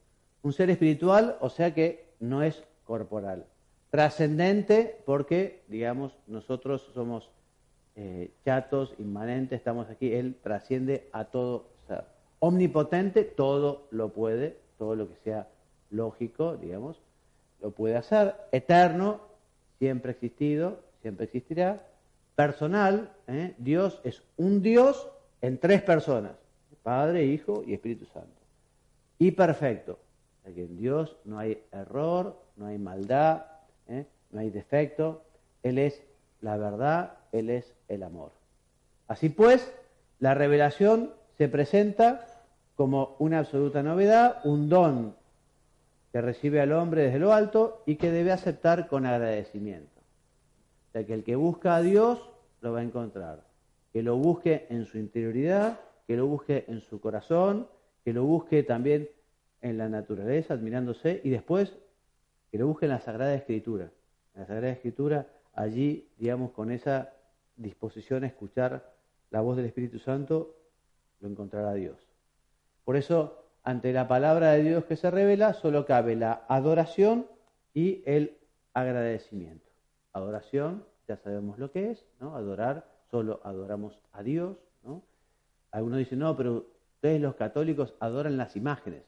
un 0.48 0.54
ser 0.54 0.70
espiritual, 0.70 1.38
o 1.42 1.50
sea 1.50 1.74
que 1.74 2.06
no 2.22 2.42
es 2.42 2.64
corporal. 2.86 3.46
Trascendente 3.90 4.98
porque, 5.06 5.64
digamos, 5.68 6.14
nosotros 6.26 6.90
somos 6.94 7.30
eh, 7.98 8.32
chatos, 8.46 8.96
inmanentes, 8.98 9.58
estamos 9.58 9.90
aquí, 9.90 10.14
Él 10.14 10.38
trasciende 10.42 11.10
a 11.12 11.26
todo 11.26 11.68
ser. 11.86 12.06
Omnipotente, 12.40 13.26
todo 13.26 13.88
lo 13.92 14.14
puede, 14.14 14.58
todo 14.78 14.96
lo 14.96 15.10
que 15.10 15.18
sea 15.26 15.50
lógico, 15.90 16.56
digamos, 16.56 17.02
lo 17.62 17.72
puede 17.72 17.98
hacer. 17.98 18.34
Eterno, 18.54 19.20
siempre 19.80 20.14
existido, 20.14 20.80
siempre 21.02 21.26
existirá. 21.26 21.86
Personal, 22.36 23.12
¿eh? 23.28 23.54
Dios 23.58 24.00
es 24.06 24.24
un 24.38 24.62
Dios 24.62 25.10
en 25.42 25.58
tres 25.58 25.82
personas, 25.82 26.38
Padre, 26.84 27.26
Hijo 27.26 27.64
y 27.68 27.74
Espíritu 27.74 28.06
Santo. 28.06 28.30
Y 29.20 29.32
perfecto, 29.32 29.98
que 30.54 30.64
en 30.64 30.78
Dios 30.78 31.18
no 31.26 31.40
hay 31.40 31.64
error, 31.72 32.40
no 32.56 32.68
hay 32.68 32.78
maldad, 32.78 33.46
¿eh? 33.88 34.06
no 34.32 34.40
hay 34.40 34.50
defecto, 34.50 35.24
Él 35.64 35.78
es 35.78 36.02
la 36.42 36.58
verdad, 36.58 37.18
Él 37.32 37.50
es 37.50 37.74
el 37.88 38.04
amor. 38.04 38.32
Así 39.08 39.30
pues, 39.30 39.72
la 40.20 40.34
revelación 40.34 41.12
se 41.38 41.48
presenta 41.48 42.26
como 42.76 43.16
una 43.20 43.40
absoluta 43.40 43.82
novedad, 43.84 44.40
un 44.44 44.70
don 44.70 45.16
que 46.12 46.22
recibe 46.22 46.62
al 46.62 46.72
hombre 46.72 47.04
desde 47.04 47.20
lo 47.20 47.34
alto 47.34 47.84
y 47.86 47.96
que 47.96 48.12
debe 48.12 48.32
aceptar 48.32 48.88
con 48.88 49.06
agradecimiento. 49.06 50.00
O 50.90 50.92
sea, 50.92 51.06
que 51.06 51.14
el 51.14 51.24
que 51.24 51.36
busca 51.36 51.76
a 51.76 51.82
Dios 51.82 52.30
lo 52.62 52.72
va 52.72 52.80
a 52.80 52.84
encontrar. 52.84 53.44
Que 53.94 54.02
lo 54.02 54.16
busque 54.18 54.68
en 54.70 54.86
su 54.86 54.98
interioridad, 54.98 55.80
que 56.08 56.16
lo 56.16 56.28
busque 56.28 56.66
en 56.68 56.82
su 56.82 57.00
corazón, 57.00 57.68
que 58.04 58.14
lo 58.14 58.24
busque 58.24 58.64
también 58.64 59.10
en 59.62 59.78
la 59.78 59.90
naturaleza, 59.90 60.54
admirándose, 60.54 61.22
y 61.24 61.30
después 61.30 61.78
que 62.52 62.58
lo 62.58 62.68
busque 62.68 62.86
en 62.86 62.92
la 62.92 63.00
Sagrada 63.00 63.34
Escritura. 63.34 63.92
En 64.34 64.42
la 64.42 64.48
Sagrada 64.48 64.72
Escritura, 64.72 65.28
allí, 65.54 66.08
digamos, 66.18 66.52
con 66.52 66.72
esa 66.72 67.14
disposición 67.56 68.24
a 68.24 68.28
escuchar 68.28 68.94
la 69.32 69.42
voz 69.42 69.58
del 69.58 69.66
Espíritu 69.66 70.00
Santo, 70.00 70.56
lo 71.20 71.28
encontrará 71.28 71.74
Dios. 71.74 71.98
Por 72.86 72.96
eso 72.96 73.48
ante 73.68 73.92
la 73.92 74.08
palabra 74.08 74.54
de 74.54 74.64
Dios 74.64 74.86
que 74.86 74.96
se 74.96 75.12
revela, 75.12 75.54
solo 75.54 75.86
cabe 75.86 76.16
la 76.16 76.46
adoración 76.48 77.28
y 77.74 78.02
el 78.06 78.38
agradecimiento. 78.74 79.70
Adoración, 80.14 80.86
ya 81.06 81.18
sabemos 81.18 81.60
lo 81.60 81.70
que 81.70 81.92
es, 81.92 82.06
¿no? 82.22 82.38
Adorar, 82.38 82.88
solo 83.12 83.42
adoramos 83.44 84.00
a 84.14 84.24
Dios, 84.24 84.56
¿no? 84.86 85.04
Algunos 85.72 86.00
dicen, 86.00 86.20
no, 86.20 86.38
pero 86.38 86.66
ustedes 86.96 87.20
los 87.20 87.36
católicos 87.36 87.94
adoran 88.00 88.38
las 88.38 88.56
imágenes. 88.56 89.04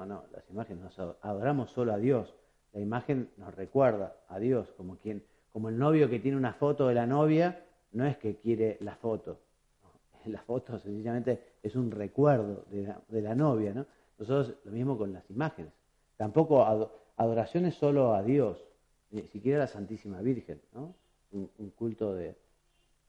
No, 0.00 0.06
no, 0.06 0.24
las 0.32 0.48
imágenes 0.48 0.82
no 0.96 1.16
adoramos 1.20 1.72
solo 1.72 1.92
a 1.92 1.98
Dios. 1.98 2.34
La 2.72 2.80
imagen 2.80 3.28
nos 3.36 3.54
recuerda 3.54 4.16
a 4.28 4.38
Dios, 4.38 4.72
como 4.78 4.96
quien, 4.96 5.22
como 5.52 5.68
el 5.68 5.76
novio 5.76 6.08
que 6.08 6.18
tiene 6.18 6.38
una 6.38 6.54
foto 6.54 6.88
de 6.88 6.94
la 6.94 7.06
novia, 7.06 7.62
no 7.92 8.06
es 8.06 8.16
que 8.16 8.36
quiere 8.36 8.78
la 8.80 8.96
foto. 8.96 9.38
La 10.26 10.40
foto 10.42 10.78
sencillamente 10.78 11.54
es 11.62 11.76
un 11.76 11.90
recuerdo 11.90 12.64
de 12.70 13.22
la, 13.22 13.34
novia, 13.34 13.72
¿no? 13.72 13.86
Nosotros 14.18 14.54
lo 14.64 14.72
mismo 14.72 14.96
con 14.98 15.12
las 15.12 15.28
imágenes. 15.30 15.72
Tampoco 16.16 16.90
adoración 17.16 17.70
solo 17.72 18.14
a 18.14 18.22
Dios, 18.22 18.62
ni 19.10 19.22
siquiera 19.22 19.58
a 19.58 19.60
la 19.62 19.66
Santísima 19.66 20.20
Virgen, 20.20 20.60
¿no? 20.74 20.94
Un, 21.32 21.70
culto 21.70 22.14
de, 22.14 22.36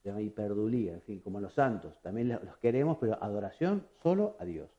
de 0.03 0.23
hiperdulía, 0.23 0.93
en 0.93 1.01
fin, 1.01 1.19
como 1.19 1.39
los 1.39 1.53
santos. 1.53 1.93
También 2.01 2.29
los 2.29 2.57
queremos, 2.57 2.97
pero 2.99 3.21
adoración 3.21 3.85
solo 4.01 4.35
a 4.39 4.45
Dios. 4.45 4.69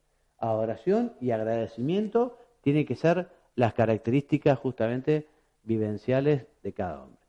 Adoración 0.50 1.14
y 1.20 1.30
agradecimiento 1.30 2.36
tienen 2.62 2.84
que 2.84 2.96
ser 2.96 3.28
las 3.54 3.74
características 3.74 4.58
justamente 4.58 5.28
vivenciales 5.62 6.46
de 6.62 6.72
cada 6.72 7.02
hombre. 7.02 7.22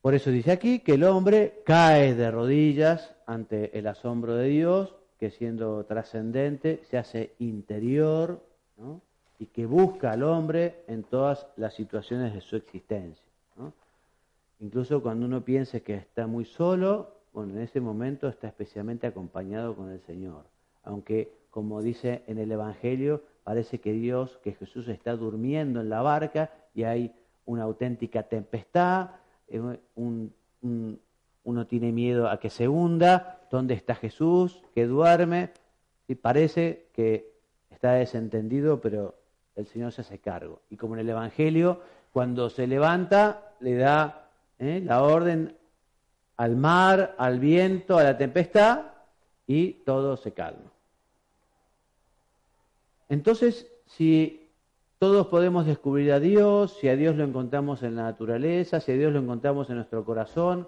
Por 0.00 0.14
eso 0.14 0.30
dice 0.30 0.52
aquí 0.52 0.78
que 0.78 0.94
el 0.94 1.04
hombre 1.04 1.62
cae 1.66 2.14
de 2.14 2.30
rodillas 2.30 3.14
ante 3.26 3.78
el 3.78 3.86
asombro 3.86 4.34
de 4.34 4.48
Dios 4.48 4.94
que 5.18 5.30
siendo 5.30 5.84
trascendente 5.84 6.80
se 6.88 6.96
hace 6.96 7.34
interior 7.38 8.42
y 9.38 9.46
que 9.46 9.66
busca 9.66 10.12
al 10.12 10.22
hombre 10.22 10.84
en 10.86 11.02
todas 11.02 11.46
las 11.56 11.74
situaciones 11.74 12.32
de 12.32 12.40
su 12.40 12.56
existencia. 12.56 13.24
Incluso 14.60 15.02
cuando 15.02 15.26
uno 15.26 15.42
piense 15.42 15.82
que 15.82 15.94
está 15.94 16.26
muy 16.26 16.44
solo, 16.44 17.16
bueno, 17.32 17.54
en 17.54 17.60
ese 17.60 17.80
momento 17.80 18.28
está 18.28 18.48
especialmente 18.48 19.06
acompañado 19.06 19.74
con 19.74 19.90
el 19.90 20.00
Señor. 20.02 20.44
Aunque, 20.84 21.32
como 21.50 21.82
dice 21.82 22.22
en 22.26 22.38
el 22.38 22.52
Evangelio, 22.52 23.22
parece 23.44 23.80
que 23.80 23.92
Dios, 23.92 24.38
que 24.42 24.52
Jesús 24.52 24.88
está 24.88 25.16
durmiendo 25.16 25.80
en 25.80 25.88
la 25.88 26.02
barca 26.02 26.50
y 26.74 26.84
hay 26.84 27.12
una 27.44 27.64
auténtica 27.64 28.22
tempestad, 28.24 29.10
eh, 29.48 29.60
un, 29.96 30.32
uno 31.44 31.66
tiene 31.66 31.92
miedo 31.92 32.28
a 32.28 32.38
que 32.38 32.50
se 32.50 32.68
hunda, 32.68 33.40
¿dónde 33.50 33.74
está 33.74 33.94
Jesús? 33.94 34.62
Que 34.74 34.86
duerme. 34.86 35.50
Y 36.06 36.14
parece 36.14 36.86
que 36.92 37.32
está 37.70 37.92
desentendido, 37.92 38.80
pero 38.80 39.14
el 39.56 39.66
Señor 39.66 39.92
se 39.92 40.02
hace 40.02 40.18
cargo. 40.18 40.62
Y 40.70 40.76
como 40.76 40.94
en 40.94 41.00
el 41.00 41.10
Evangelio, 41.10 41.80
cuando 42.12 42.50
se 42.50 42.66
levanta, 42.66 43.54
le 43.60 43.76
da 43.76 44.28
¿eh? 44.58 44.82
la 44.84 45.02
orden 45.02 45.56
al 46.36 46.56
mar, 46.56 47.14
al 47.18 47.38
viento, 47.38 47.98
a 47.98 48.04
la 48.04 48.16
tempestad, 48.16 48.86
y 49.46 49.72
todo 49.84 50.16
se 50.16 50.32
calma. 50.32 50.70
Entonces, 53.10 53.70
si 53.84 54.48
todos 54.98 55.26
podemos 55.26 55.66
descubrir 55.66 56.12
a 56.12 56.20
Dios, 56.20 56.78
si 56.80 56.88
a 56.88 56.96
Dios 56.96 57.14
lo 57.14 57.24
encontramos 57.24 57.82
en 57.82 57.96
la 57.96 58.04
naturaleza, 58.04 58.80
si 58.80 58.92
a 58.92 58.96
Dios 58.96 59.12
lo 59.12 59.18
encontramos 59.18 59.68
en 59.68 59.76
nuestro 59.76 60.04
corazón, 60.06 60.66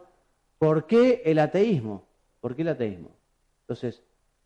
¿Por 0.62 0.86
qué 0.86 1.22
el 1.24 1.40
ateísmo? 1.40 2.04
¿Por 2.40 2.54
qué 2.54 2.62
el 2.62 2.68
ateísmo? 2.68 3.10
Entonces, 3.62 4.00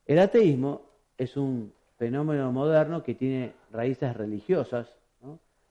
el 0.06 0.18
ateísmo 0.18 0.80
es 1.18 1.37
un 1.37 1.74
fenómeno 1.98 2.50
moderno 2.52 3.02
que 3.02 3.14
tiene 3.14 3.52
raíces 3.70 4.16
religiosas, 4.16 4.88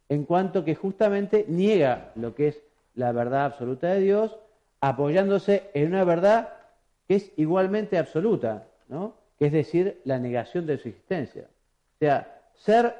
en 0.08 0.24
cuanto 0.24 0.64
que 0.64 0.76
justamente 0.76 1.48
niega 1.48 2.12
lo 2.14 2.36
que 2.36 2.50
es 2.50 2.62
la 2.94 3.12
verdad 3.12 3.46
absoluta 3.46 3.88
de 3.88 4.02
Dios, 4.02 4.38
apoyándose 4.82 5.72
en 5.74 5.88
una 5.88 6.04
verdad 6.04 6.54
que 7.08 7.16
es 7.16 7.32
igualmente 7.38 7.98
absoluta, 7.98 8.68
¿no? 8.88 9.16
que 9.40 9.48
es 9.48 9.52
decir, 9.52 10.00
la 10.06 10.20
negación 10.20 10.68
de 10.68 10.78
su 10.78 10.90
existencia. 10.90 11.48
O 11.96 12.00
sea, 12.00 12.42
ser 12.56 12.96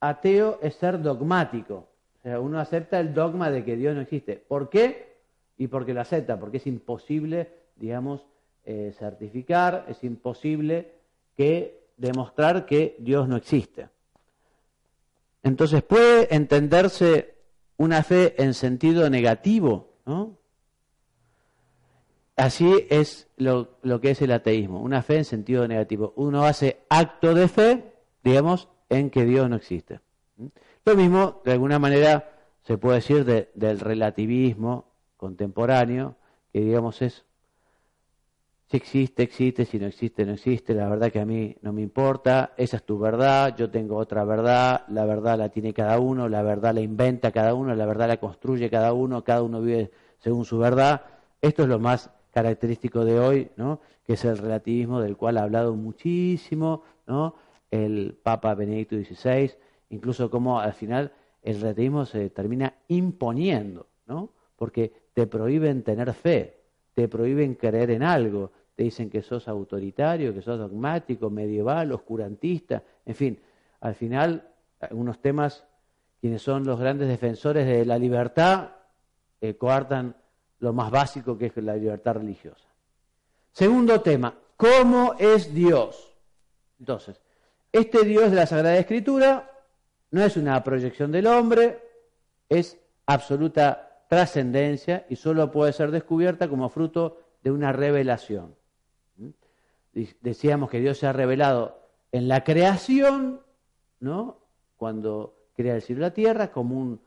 ateo 0.00 0.58
es 0.62 0.74
ser 0.74 1.00
dogmático. 1.00 1.88
O 2.18 2.22
sea, 2.22 2.40
uno 2.40 2.58
acepta 2.58 2.98
el 3.00 3.14
dogma 3.14 3.50
de 3.50 3.64
que 3.64 3.76
Dios 3.76 3.94
no 3.94 4.00
existe. 4.00 4.36
¿Por 4.36 4.68
qué? 4.70 5.08
y 5.58 5.66
porque 5.66 5.92
lo 5.92 6.00
acepta, 6.00 6.38
porque 6.38 6.58
es 6.58 6.66
imposible, 6.66 7.50
digamos, 7.76 8.24
eh, 8.64 8.94
certificar, 8.96 9.84
es 9.88 10.02
imposible 10.04 10.92
que 11.36 11.88
demostrar 11.96 12.64
que 12.64 12.96
Dios 13.00 13.28
no 13.28 13.36
existe. 13.36 13.88
Entonces 15.42 15.82
puede 15.82 16.34
entenderse 16.34 17.34
una 17.76 18.02
fe 18.02 18.40
en 18.42 18.54
sentido 18.54 19.10
negativo, 19.10 19.94
¿no? 20.06 20.38
Así 22.36 22.86
es 22.88 23.26
lo, 23.36 23.78
lo, 23.82 24.00
que 24.00 24.12
es 24.12 24.22
el 24.22 24.30
ateísmo, 24.30 24.80
una 24.80 25.02
fe 25.02 25.16
en 25.16 25.24
sentido 25.24 25.66
negativo. 25.66 26.12
Uno 26.14 26.44
hace 26.44 26.82
acto 26.88 27.34
de 27.34 27.48
fe, 27.48 27.92
digamos, 28.28 28.68
en 28.88 29.10
que 29.10 29.24
Dios 29.24 29.48
no 29.48 29.56
existe. 29.56 30.00
Lo 30.84 30.94
mismo, 30.94 31.40
de 31.44 31.52
alguna 31.52 31.78
manera, 31.78 32.30
se 32.62 32.78
puede 32.78 32.96
decir 32.96 33.24
del 33.24 33.80
relativismo 33.80 34.92
contemporáneo, 35.16 36.16
que 36.52 36.60
digamos 36.60 37.02
es, 37.02 37.24
si 38.70 38.76
existe, 38.76 39.22
existe, 39.22 39.64
si 39.64 39.78
no 39.78 39.86
existe, 39.86 40.26
no 40.26 40.32
existe, 40.32 40.74
la 40.74 40.88
verdad 40.88 41.10
que 41.10 41.20
a 41.20 41.24
mí 41.24 41.56
no 41.62 41.72
me 41.72 41.80
importa, 41.80 42.52
esa 42.58 42.76
es 42.76 42.82
tu 42.84 42.98
verdad, 42.98 43.56
yo 43.56 43.70
tengo 43.70 43.96
otra 43.96 44.24
verdad, 44.24 44.84
la 44.88 45.06
verdad 45.06 45.38
la 45.38 45.48
tiene 45.48 45.72
cada 45.72 45.98
uno, 45.98 46.28
la 46.28 46.42
verdad 46.42 46.74
la 46.74 46.82
inventa 46.82 47.32
cada 47.32 47.54
uno, 47.54 47.74
la 47.74 47.86
verdad 47.86 48.08
la 48.08 48.18
construye 48.18 48.68
cada 48.68 48.92
uno, 48.92 49.24
cada 49.24 49.42
uno 49.42 49.62
vive 49.62 49.90
según 50.18 50.44
su 50.44 50.58
verdad. 50.58 51.02
Esto 51.40 51.62
es 51.62 51.68
lo 51.68 51.78
más 51.78 52.10
característico 52.30 53.06
de 53.06 53.18
hoy, 53.18 53.50
¿no? 53.56 53.80
que 54.04 54.12
es 54.14 54.24
el 54.26 54.36
relativismo 54.36 55.00
del 55.00 55.16
cual 55.16 55.38
ha 55.38 55.42
hablado 55.42 55.74
muchísimo 55.74 56.82
¿no? 57.06 57.34
El 57.70 58.18
Papa 58.22 58.54
Benedicto 58.54 58.96
XVI, 58.96 59.52
incluso 59.90 60.30
como 60.30 60.60
al 60.60 60.72
final 60.72 61.12
el 61.42 61.60
relativismo 61.60 62.06
se 62.06 62.30
termina 62.30 62.74
imponiendo, 62.88 63.86
¿no? 64.06 64.30
porque 64.56 64.92
te 65.14 65.26
prohíben 65.26 65.82
tener 65.82 66.12
fe, 66.12 66.56
te 66.94 67.08
prohíben 67.08 67.54
creer 67.54 67.90
en 67.90 68.02
algo, 68.02 68.52
te 68.74 68.84
dicen 68.84 69.10
que 69.10 69.22
sos 69.22 69.48
autoritario, 69.48 70.34
que 70.34 70.42
sos 70.42 70.58
dogmático, 70.58 71.30
medieval, 71.30 71.92
oscurantista, 71.92 72.82
en 73.06 73.14
fin, 73.14 73.40
al 73.80 73.94
final 73.94 74.48
algunos 74.80 75.20
temas, 75.20 75.64
quienes 76.20 76.42
son 76.42 76.64
los 76.64 76.78
grandes 76.78 77.08
defensores 77.08 77.66
de 77.66 77.84
la 77.84 77.98
libertad, 77.98 78.70
eh, 79.40 79.54
coartan 79.54 80.16
lo 80.60 80.72
más 80.72 80.90
básico 80.90 81.38
que 81.38 81.46
es 81.46 81.56
la 81.58 81.76
libertad 81.76 82.14
religiosa. 82.14 82.68
Segundo 83.52 84.00
tema, 84.00 84.34
¿cómo 84.56 85.14
es 85.18 85.54
Dios? 85.54 86.16
Entonces, 86.78 87.20
este 87.78 88.04
Dios 88.04 88.30
de 88.30 88.36
la 88.36 88.46
Sagrada 88.46 88.76
Escritura 88.76 89.50
no 90.10 90.22
es 90.22 90.36
una 90.36 90.62
proyección 90.64 91.12
del 91.12 91.26
hombre, 91.26 91.80
es 92.48 92.78
absoluta 93.06 94.04
trascendencia 94.08 95.06
y 95.08 95.16
solo 95.16 95.50
puede 95.50 95.72
ser 95.72 95.90
descubierta 95.90 96.48
como 96.48 96.68
fruto 96.68 97.20
de 97.42 97.50
una 97.50 97.72
revelación. 97.72 98.54
Decíamos 100.20 100.70
que 100.70 100.80
Dios 100.80 100.98
se 100.98 101.06
ha 101.06 101.12
revelado 101.12 101.80
en 102.12 102.28
la 102.28 102.44
creación, 102.44 103.40
¿no? 104.00 104.38
Cuando 104.76 105.48
crea 105.54 105.74
el 105.74 105.82
cielo 105.82 106.00
y 106.00 106.02
la 106.02 106.14
tierra, 106.14 106.50
como 106.52 106.78
un 106.78 107.00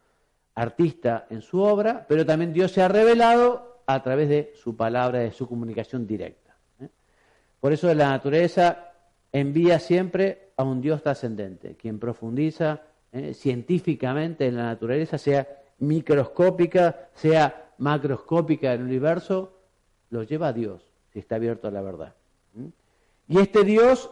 artista 0.55 1.25
en 1.29 1.41
su 1.41 1.62
obra, 1.62 2.05
pero 2.07 2.25
también 2.25 2.53
Dios 2.53 2.71
se 2.71 2.81
ha 2.81 2.88
revelado 2.88 3.84
a 3.86 4.03
través 4.03 4.29
de 4.29 4.53
su 4.55 4.75
palabra, 4.75 5.19
de 5.19 5.31
su 5.31 5.47
comunicación 5.47 6.05
directa. 6.05 6.55
¿eh? 6.79 6.89
Por 7.60 7.71
eso 7.71 7.93
la 7.93 8.10
naturaleza 8.10 8.91
envía 9.31 9.79
siempre 9.79 10.50
a 10.62 10.71
un 10.71 10.82
Dios 10.82 11.02
trascendente, 11.02 11.76
quien 11.76 12.00
profundiza 12.00 12.82
¿eh? 13.12 13.34
científicamente 13.34 14.47
en 14.47 14.56
la 14.56 14.63
naturaleza, 14.63 15.17
sea 15.17 15.47
microscópica, 15.80 17.10
sea 17.13 17.74
macroscópica 17.78 18.74
en 18.74 18.82
el 18.82 18.88
universo, 18.88 19.58
lo 20.10 20.24
lleva 20.24 20.50
a 20.50 20.54
Dios, 20.54 20.84
si 21.12 21.19
está 21.19 21.36
abierto 21.36 21.67
a 21.67 21.71
la 21.71 21.82
verdad. 21.82 22.15
Y 23.28 23.39
este 23.39 23.63
Dios 23.63 24.12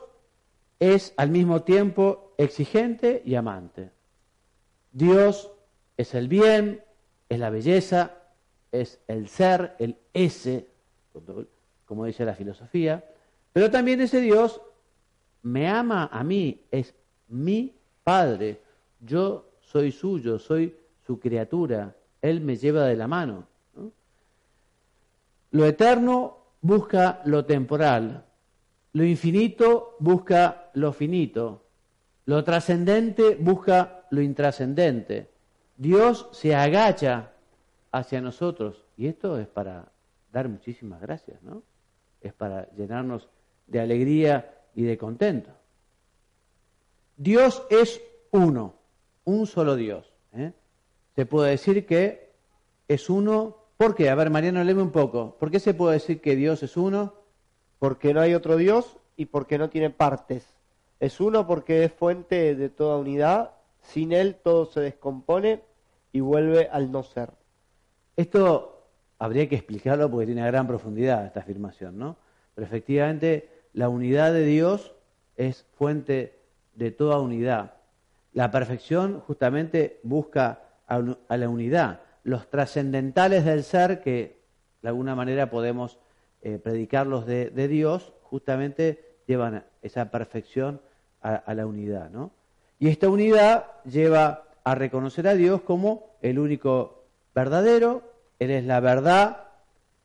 es 0.79 1.13
al 1.17 1.29
mismo 1.29 1.63
tiempo 1.63 2.33
exigente 2.37 3.21
y 3.25 3.35
amante. 3.35 3.91
Dios 4.91 5.51
es 5.97 6.15
el 6.15 6.27
bien, 6.27 6.83
es 7.27 7.39
la 7.39 7.49
belleza, 7.49 8.13
es 8.71 8.99
el 9.07 9.27
ser, 9.27 9.75
el 9.79 9.97
ese, 10.13 10.67
como 11.85 12.05
dice 12.05 12.25
la 12.25 12.33
filosofía, 12.33 13.03
pero 13.51 13.69
también 13.69 14.01
ese 14.01 14.21
Dios 14.21 14.61
me 15.43 15.67
ama 15.67 16.09
a 16.11 16.23
mí, 16.23 16.61
es 16.71 16.93
mi 17.27 17.73
Padre, 18.03 18.59
yo 18.99 19.51
soy 19.61 19.91
suyo, 19.91 20.39
soy 20.39 20.75
su 21.05 21.19
criatura, 21.19 21.95
Él 22.21 22.41
me 22.41 22.55
lleva 22.55 22.85
de 22.85 22.95
la 22.95 23.07
mano. 23.07 23.47
Lo 25.51 25.65
eterno 25.65 26.37
busca 26.61 27.21
lo 27.25 27.45
temporal, 27.45 28.25
lo 28.93 29.03
infinito 29.03 29.95
busca 29.99 30.69
lo 30.73 30.91
finito, 30.91 31.65
lo 32.25 32.43
trascendente 32.43 33.35
busca 33.35 34.05
lo 34.11 34.21
intrascendente. 34.21 35.29
Dios 35.77 36.29
se 36.31 36.55
agacha 36.55 37.31
hacia 37.91 38.21
nosotros 38.21 38.83
y 38.97 39.07
esto 39.07 39.39
es 39.39 39.47
para 39.47 39.91
dar 40.31 40.49
muchísimas 40.49 41.01
gracias, 41.01 41.41
¿no? 41.41 41.63
Es 42.21 42.33
para 42.33 42.69
llenarnos 42.71 43.29
de 43.67 43.79
alegría 43.79 44.58
y 44.75 44.83
de 44.83 44.97
contento. 44.97 45.51
Dios 47.17 47.63
es 47.69 48.01
uno, 48.31 48.75
un 49.25 49.45
solo 49.45 49.75
Dios. 49.75 50.13
¿eh? 50.33 50.53
Se 51.15 51.25
puede 51.25 51.51
decir 51.51 51.85
que 51.85 52.31
es 52.87 53.09
uno. 53.09 53.57
¿Por 53.77 53.95
qué? 53.95 54.09
A 54.09 54.15
ver, 54.15 54.29
Mariano, 54.29 54.63
léeme 54.63 54.81
un 54.81 54.91
poco. 54.91 55.37
¿Por 55.37 55.51
qué 55.51 55.59
se 55.59 55.73
puede 55.73 55.93
decir 55.93 56.21
que 56.21 56.35
Dios 56.35 56.63
es 56.63 56.77
uno? 56.77 57.13
Porque 57.77 58.13
no 58.13 58.21
hay 58.21 58.33
otro 58.33 58.57
Dios 58.57 58.97
y 59.15 59.25
porque 59.25 59.57
no 59.57 59.69
tiene 59.69 59.89
partes. 59.89 60.45
Es 60.99 61.19
uno 61.19 61.47
porque 61.47 61.85
es 61.85 61.93
fuente 61.93 62.55
de 62.55 62.69
toda 62.69 62.97
unidad. 62.97 63.51
Sin 63.81 64.11
él 64.11 64.37
todo 64.43 64.65
se 64.65 64.81
descompone 64.81 65.61
y 66.11 66.19
vuelve 66.19 66.67
al 66.71 66.91
no 66.91 67.03
ser. 67.03 67.31
Esto 68.15 68.85
habría 69.17 69.47
que 69.47 69.55
explicarlo 69.55 70.09
porque 70.09 70.25
tiene 70.25 70.45
gran 70.45 70.67
profundidad 70.67 71.25
esta 71.25 71.41
afirmación, 71.41 71.97
¿no? 71.97 72.17
Pero 72.55 72.65
efectivamente 72.65 73.58
la 73.73 73.89
unidad 73.89 74.33
de 74.33 74.45
Dios 74.45 74.93
es 75.35 75.65
fuente 75.75 76.39
de 76.73 76.91
toda 76.91 77.19
unidad. 77.19 77.73
La 78.33 78.51
perfección 78.51 79.21
justamente 79.21 79.99
busca 80.03 80.63
a 80.87 81.37
la 81.37 81.49
unidad. 81.49 82.01
Los 82.23 82.49
trascendentales 82.49 83.45
del 83.45 83.63
ser, 83.63 84.01
que 84.01 84.41
de 84.81 84.89
alguna 84.89 85.15
manera 85.15 85.49
podemos 85.49 85.99
eh, 86.41 86.57
predicarlos 86.57 87.25
de, 87.25 87.67
Dios, 87.67 88.13
justamente 88.23 89.17
llevan 89.27 89.65
esa 89.81 90.09
perfección 90.09 90.81
a, 91.21 91.35
a 91.35 91.53
la 91.53 91.65
unidad, 91.65 92.09
¿no? 92.09 92.31
Y 92.79 92.87
esta 92.87 93.09
unidad 93.09 93.65
lleva 93.83 94.45
a 94.63 94.75
reconocer 94.75 95.27
a 95.27 95.35
Dios 95.35 95.61
como 95.61 96.15
el 96.21 96.39
único 96.39 97.03
verdadero, 97.35 98.03
Él 98.39 98.51
es 98.51 98.63
la 98.63 98.79
verdad 98.79 99.47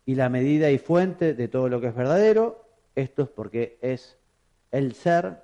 y 0.04 0.16
la 0.16 0.28
medida 0.28 0.70
y 0.70 0.78
fuente 0.78 1.34
de 1.34 1.48
todo 1.48 1.68
lo 1.68 1.80
que 1.80 1.88
es 1.88 1.94
verdadero, 1.94 2.63
esto 2.94 3.22
es 3.22 3.28
porque 3.28 3.78
es 3.80 4.18
el 4.70 4.94
ser. 4.94 5.42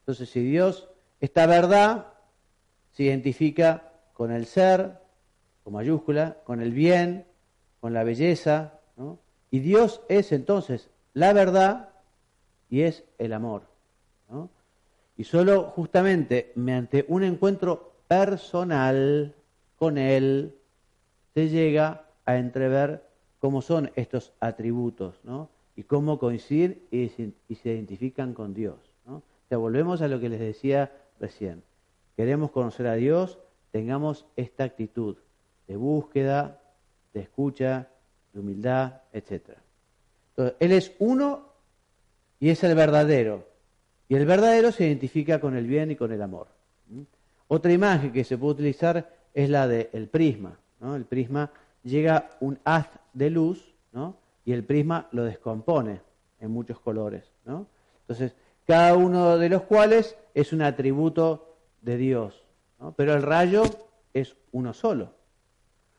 Entonces, 0.00 0.28
si 0.30 0.40
Dios, 0.40 0.88
esta 1.20 1.46
verdad, 1.46 2.06
se 2.92 3.04
identifica 3.04 3.92
con 4.12 4.32
el 4.32 4.46
ser, 4.46 4.98
con 5.64 5.74
mayúscula, 5.74 6.38
con 6.44 6.60
el 6.60 6.72
bien, 6.72 7.26
con 7.80 7.92
la 7.92 8.04
belleza, 8.04 8.74
y 9.50 9.60
Dios 9.60 10.02
es 10.08 10.32
entonces 10.32 10.90
la 11.14 11.32
verdad 11.32 11.90
y 12.68 12.82
es 12.82 13.04
el 13.18 13.32
amor. 13.32 13.62
Y 15.16 15.24
solo 15.24 15.64
justamente 15.64 16.52
mediante 16.54 17.04
un 17.08 17.24
encuentro 17.24 17.92
personal 18.08 19.34
con 19.76 19.98
Él, 19.98 20.56
se 21.34 21.48
llega 21.48 22.06
a 22.24 22.36
entrever 22.36 23.02
cómo 23.38 23.62
son 23.62 23.90
estos 23.96 24.32
atributos, 24.40 25.20
¿no? 25.24 25.48
Y 25.80 25.84
cómo 25.84 26.18
coinciden 26.18 26.82
y 26.90 27.08
se, 27.08 27.32
identifican 27.48 28.34
con 28.34 28.52
Dios, 28.52 28.76
¿no? 29.06 29.22
Volvemos 29.48 30.02
a 30.02 30.08
lo 30.08 30.20
que 30.20 30.28
les 30.28 30.38
decía 30.38 30.92
recién. 31.18 31.62
Queremos 32.18 32.50
conocer 32.50 32.86
a 32.86 32.96
Dios, 32.96 33.38
tengamos 33.70 34.26
esta 34.36 34.64
actitud 34.64 35.16
de 35.66 35.76
búsqueda, 35.76 36.60
de 37.14 37.20
escucha, 37.20 37.88
de 38.34 38.40
humildad, 38.40 39.00
etc. 39.14 39.56
Entonces, 40.32 40.56
Él 40.60 40.72
es 40.72 40.92
uno 40.98 41.46
y 42.40 42.50
es 42.50 42.62
el 42.62 42.74
verdadero. 42.74 43.48
Y 44.06 44.16
el 44.16 44.26
verdadero 44.26 44.72
se 44.72 44.86
identifica 44.86 45.40
con 45.40 45.56
el 45.56 45.66
bien 45.66 45.92
y 45.92 45.96
con 45.96 46.12
el 46.12 46.20
amor. 46.20 46.48
Otra 47.48 47.72
imagen 47.72 48.12
que 48.12 48.24
se 48.24 48.36
puede 48.36 48.52
utilizar 48.52 49.16
es 49.32 49.48
la 49.48 49.66
del 49.66 50.08
prisma. 50.08 50.58
El 50.82 51.06
prisma 51.06 51.50
llega 51.82 52.28
un 52.40 52.58
haz 52.64 52.90
de 53.14 53.30
luz 53.30 53.74
y 54.44 54.52
el 54.52 54.64
prisma 54.64 55.08
lo 55.12 55.24
descompone 55.24 56.00
en 56.38 56.50
muchos 56.50 56.80
colores. 56.80 57.30
Entonces, 57.44 58.34
cada 58.66 58.94
uno 58.94 59.36
de 59.38 59.48
los 59.48 59.62
cuales 59.62 60.16
es 60.34 60.52
un 60.52 60.62
atributo 60.62 61.56
de 61.82 61.96
Dios. 61.96 62.44
Pero 62.96 63.14
el 63.14 63.22
rayo 63.22 63.62
es 64.14 64.36
uno 64.52 64.72
solo, 64.72 65.12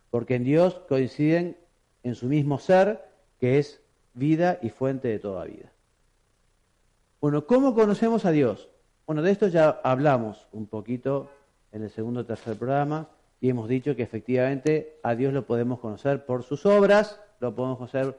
porque 0.10 0.36
en 0.36 0.44
Dios 0.44 0.82
coinciden 0.90 1.58
en 2.04 2.16
su 2.16 2.26
mismo 2.26 2.58
ser, 2.58 3.06
que 3.40 3.60
es 3.60 3.82
vida 4.14 4.58
y 4.62 4.70
fuente 4.70 5.08
de 5.08 5.20
toda 5.20 5.46
vida. 5.46 5.72
Bueno, 7.20 7.46
¿cómo 7.46 7.76
conocemos 7.76 8.26
a 8.26 8.32
Dios? 8.32 8.70
Bueno, 9.06 9.22
de 9.22 9.32
esto 9.32 9.48
ya 9.48 9.80
hablamos 9.84 10.48
un 10.52 10.66
poquito 10.66 11.30
en 11.72 11.84
el 11.84 11.92
segundo 11.92 12.22
o 12.22 12.26
tercer 12.26 12.58
programa 12.58 13.10
y 13.40 13.50
hemos 13.50 13.70
dicho 13.70 13.96
que 13.96 14.04
efectivamente 14.04 15.00
a 15.04 15.16
Dios 15.16 15.34
lo 15.34 15.46
podemos 15.46 15.80
conocer 15.80 16.26
por 16.26 16.44
sus 16.44 16.66
obras, 16.66 17.20
lo 17.40 17.54
podemos 17.54 17.78
conocer 17.78 18.18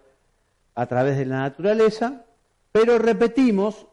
a 0.75 0.87
través 0.87 1.19
de 1.19 1.27
la 1.27 1.41
naturaleza, 1.41 2.25
pero 2.73 2.99
repetimos, 2.99 3.87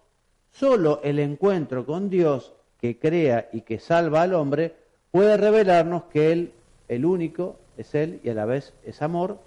solo 0.51 1.01
el 1.03 1.19
encuentro 1.19 1.85
con 1.85 2.09
Dios 2.09 2.53
que 2.81 2.97
crea 2.97 3.49
y 3.51 3.61
que 3.61 3.79
salva 3.79 4.21
al 4.21 4.33
hombre 4.33 4.75
puede 5.11 5.37
revelarnos 5.37 6.03
que 6.03 6.31
Él 6.31 6.53
el 6.87 7.05
único, 7.05 7.57
es 7.77 7.93
Él 7.95 8.19
y 8.23 8.29
a 8.29 8.33
la 8.33 8.45
vez 8.45 8.73
es 8.83 9.01
amor 9.01 9.39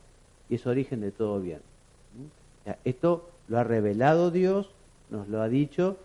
y 0.48 0.56
es 0.56 0.66
origen 0.66 1.00
de 1.00 1.10
todo 1.10 1.40
bien. 1.40 1.60
esto 2.84 3.28
lo 3.48 3.58
ha 3.58 3.64
revelado 3.64 4.30
Dios, 4.30 4.70
nos 5.10 5.28
lo 5.28 5.42
ha 5.42 5.48
dicho 5.48 5.96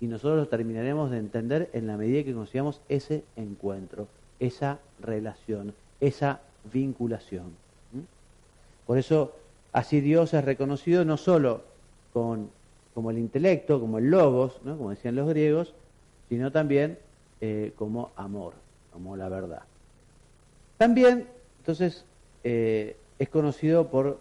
y 0.00 0.06
nosotros 0.06 0.38
lo 0.38 0.48
terminaremos 0.48 1.10
de 1.10 1.18
entender 1.18 1.70
en 1.72 1.86
la 1.86 1.96
medida 1.96 2.24
que 2.24 2.34
consigamos 2.34 2.80
ese 2.88 3.24
encuentro, 3.36 4.08
esa 4.38 4.78
relación, 5.00 5.74
esa 6.00 6.40
vinculación. 6.72 7.54
Por 8.86 8.98
eso 8.98 9.34
así 9.72 10.00
Dios 10.00 10.34
es 10.34 10.44
reconocido 10.44 11.04
no 11.04 11.16
solo 11.16 11.62
con, 12.12 12.50
como 12.94 13.10
el 13.10 13.18
intelecto, 13.18 13.80
como 13.80 13.98
el 13.98 14.10
logos, 14.10 14.60
¿no? 14.64 14.76
como 14.76 14.90
decían 14.90 15.16
los 15.16 15.28
griegos, 15.28 15.74
sino 16.28 16.52
también 16.52 16.98
eh, 17.40 17.72
como 17.76 18.10
amor, 18.16 18.54
como 18.92 19.16
la 19.16 19.28
verdad. 19.28 19.62
También, 20.78 21.26
entonces, 21.58 22.04
eh, 22.44 22.96
es 23.18 23.28
conocido 23.28 23.88
por 23.88 24.18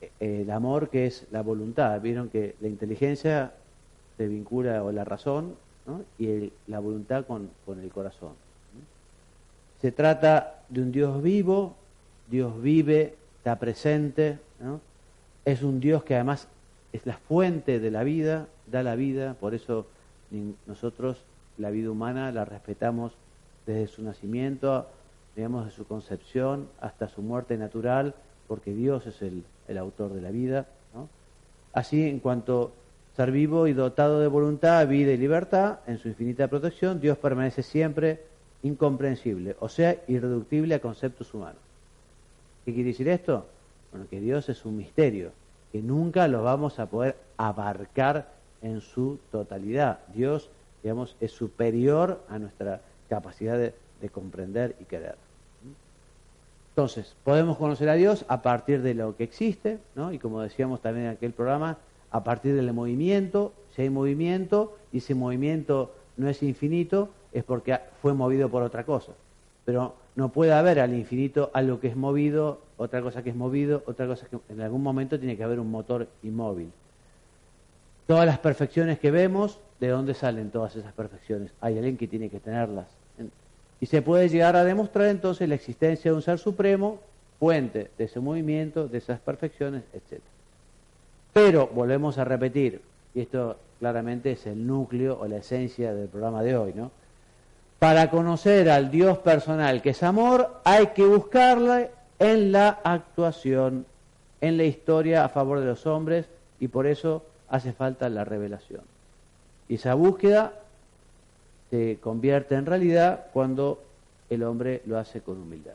eh, 0.00 0.42
el 0.42 0.50
amor 0.50 0.88
que 0.88 1.06
es 1.06 1.26
la 1.30 1.42
voluntad. 1.42 2.00
Vieron 2.00 2.28
que 2.28 2.56
la 2.60 2.68
inteligencia 2.68 3.52
se 4.16 4.26
vincula 4.26 4.82
o 4.82 4.92
la 4.92 5.04
razón 5.04 5.54
y 6.18 6.52
la 6.66 6.78
voluntad 6.78 7.24
con, 7.26 7.50
el 7.66 7.90
corazón. 7.90 8.32
Se 9.80 9.92
trata 9.92 10.62
de 10.68 10.82
un 10.82 10.92
Dios 10.92 11.22
vivo, 11.22 11.74
Dios 12.28 12.60
vive, 12.60 13.14
está 13.40 13.58
presente, 13.58 14.38
es 15.46 15.62
un 15.62 15.80
Dios 15.80 16.04
que 16.04 16.14
además 16.14 16.46
es 16.92 17.06
la 17.06 17.16
fuente 17.16 17.80
de 17.80 17.90
la 17.90 18.04
vida, 18.04 18.48
da 18.66 18.82
la 18.82 18.96
vida, 18.96 19.32
por 19.40 19.54
eso 19.54 19.86
nosotros 20.66 21.24
la 21.56 21.70
vida 21.70 21.90
humana 21.90 22.30
la 22.32 22.44
respetamos 22.44 23.14
desde 23.64 23.86
su 23.86 24.02
nacimiento, 24.02 24.86
digamos, 25.34 25.64
de 25.64 25.70
su 25.70 25.86
concepción 25.86 26.68
hasta 26.82 27.08
su 27.08 27.22
muerte 27.22 27.56
natural, 27.56 28.14
porque 28.46 28.74
Dios 28.74 29.06
es 29.06 29.22
el, 29.22 29.42
autor 29.78 30.12
de 30.12 30.20
la 30.20 30.30
vida. 30.30 30.66
Así, 31.72 32.06
en 32.06 32.18
cuanto 32.18 32.72
ser 33.16 33.30
vivo 33.30 33.68
y 33.68 33.72
dotado 33.72 34.20
de 34.20 34.26
voluntad, 34.26 34.86
vida 34.86 35.12
y 35.12 35.16
libertad, 35.16 35.78
en 35.86 35.96
su 35.96 36.08
infinita 36.08 36.48
protección, 36.48 37.00
Dios 37.00 37.16
permanece 37.16 37.62
siempre 37.62 38.22
incomprensible, 38.62 39.56
o 39.60 39.70
sea, 39.70 39.96
irreductible 40.08 40.74
a 40.74 40.80
conceptos 40.80 41.32
humanos. 41.32 41.69
¿Qué 42.70 42.74
quiere 42.74 42.90
decir 42.90 43.08
esto? 43.08 43.46
Bueno, 43.90 44.06
que 44.08 44.20
Dios 44.20 44.48
es 44.48 44.64
un 44.64 44.76
misterio, 44.76 45.32
que 45.72 45.82
nunca 45.82 46.28
lo 46.28 46.44
vamos 46.44 46.78
a 46.78 46.86
poder 46.86 47.16
abarcar 47.36 48.28
en 48.62 48.80
su 48.80 49.18
totalidad. 49.32 49.98
Dios, 50.14 50.50
digamos, 50.80 51.16
es 51.20 51.32
superior 51.32 52.20
a 52.28 52.38
nuestra 52.38 52.80
capacidad 53.08 53.58
de, 53.58 53.74
de 54.00 54.08
comprender 54.08 54.76
y 54.78 54.84
querer. 54.84 55.16
Entonces, 56.68 57.16
podemos 57.24 57.58
conocer 57.58 57.88
a 57.88 57.94
Dios 57.94 58.24
a 58.28 58.40
partir 58.40 58.82
de 58.82 58.94
lo 58.94 59.16
que 59.16 59.24
existe, 59.24 59.80
¿no? 59.96 60.12
Y 60.12 60.20
como 60.20 60.40
decíamos 60.40 60.80
también 60.80 61.06
en 61.06 61.12
aquel 61.14 61.32
programa, 61.32 61.76
a 62.12 62.22
partir 62.22 62.54
del 62.54 62.72
movimiento, 62.72 63.52
si 63.74 63.82
hay 63.82 63.90
movimiento 63.90 64.76
y 64.92 64.98
ese 64.98 65.16
movimiento 65.16 65.92
no 66.16 66.28
es 66.28 66.40
infinito, 66.44 67.08
es 67.32 67.42
porque 67.42 67.80
fue 68.00 68.14
movido 68.14 68.48
por 68.48 68.62
otra 68.62 68.84
cosa. 68.84 69.10
Pero 69.64 69.96
no 70.16 70.30
puede 70.30 70.52
haber 70.52 70.80
al 70.80 70.94
infinito 70.94 71.50
algo 71.54 71.80
que 71.80 71.88
es 71.88 71.96
movido, 71.96 72.60
otra 72.76 73.00
cosa 73.02 73.22
que 73.22 73.30
es 73.30 73.36
movido, 73.36 73.82
otra 73.86 74.06
cosa 74.06 74.26
que 74.26 74.38
en 74.48 74.60
algún 74.60 74.82
momento 74.82 75.18
tiene 75.18 75.36
que 75.36 75.44
haber 75.44 75.60
un 75.60 75.70
motor 75.70 76.08
inmóvil. 76.22 76.70
Todas 78.06 78.26
las 78.26 78.38
perfecciones 78.38 78.98
que 78.98 79.10
vemos, 79.10 79.60
¿de 79.78 79.88
dónde 79.88 80.14
salen 80.14 80.50
todas 80.50 80.74
esas 80.76 80.92
perfecciones? 80.92 81.52
Hay 81.60 81.76
alguien 81.76 81.96
que 81.96 82.08
tiene 82.08 82.28
que 82.28 82.40
tenerlas. 82.40 82.86
Y 83.80 83.86
se 83.86 84.02
puede 84.02 84.28
llegar 84.28 84.56
a 84.56 84.64
demostrar 84.64 85.08
entonces 85.08 85.48
la 85.48 85.54
existencia 85.54 86.10
de 86.10 86.16
un 86.16 86.22
ser 86.22 86.38
supremo, 86.38 86.98
fuente 87.38 87.90
de 87.96 88.04
ese 88.04 88.20
movimiento, 88.20 88.88
de 88.88 88.98
esas 88.98 89.20
perfecciones, 89.20 89.84
etc. 89.94 90.20
Pero 91.32 91.68
volvemos 91.68 92.18
a 92.18 92.24
repetir, 92.24 92.82
y 93.14 93.20
esto 93.20 93.56
claramente 93.78 94.32
es 94.32 94.46
el 94.46 94.66
núcleo 94.66 95.18
o 95.18 95.26
la 95.26 95.38
esencia 95.38 95.94
del 95.94 96.08
programa 96.08 96.42
de 96.42 96.56
hoy, 96.56 96.72
¿no? 96.74 96.90
Para 97.80 98.10
conocer 98.10 98.68
al 98.68 98.90
Dios 98.90 99.16
personal 99.18 99.80
que 99.80 99.90
es 99.90 100.02
amor, 100.02 100.60
hay 100.64 100.88
que 100.88 101.06
buscarle 101.06 101.90
en 102.18 102.52
la 102.52 102.78
actuación, 102.84 103.86
en 104.42 104.58
la 104.58 104.64
historia 104.64 105.24
a 105.24 105.30
favor 105.30 105.60
de 105.60 105.64
los 105.64 105.86
hombres, 105.86 106.26
y 106.60 106.68
por 106.68 106.86
eso 106.86 107.22
hace 107.48 107.72
falta 107.72 108.10
la 108.10 108.22
revelación. 108.26 108.82
Y 109.66 109.76
esa 109.76 109.94
búsqueda 109.94 110.52
se 111.70 111.96
convierte 112.02 112.54
en 112.54 112.66
realidad 112.66 113.28
cuando 113.32 113.82
el 114.28 114.42
hombre 114.42 114.82
lo 114.84 114.98
hace 114.98 115.22
con 115.22 115.38
humildad. 115.38 115.72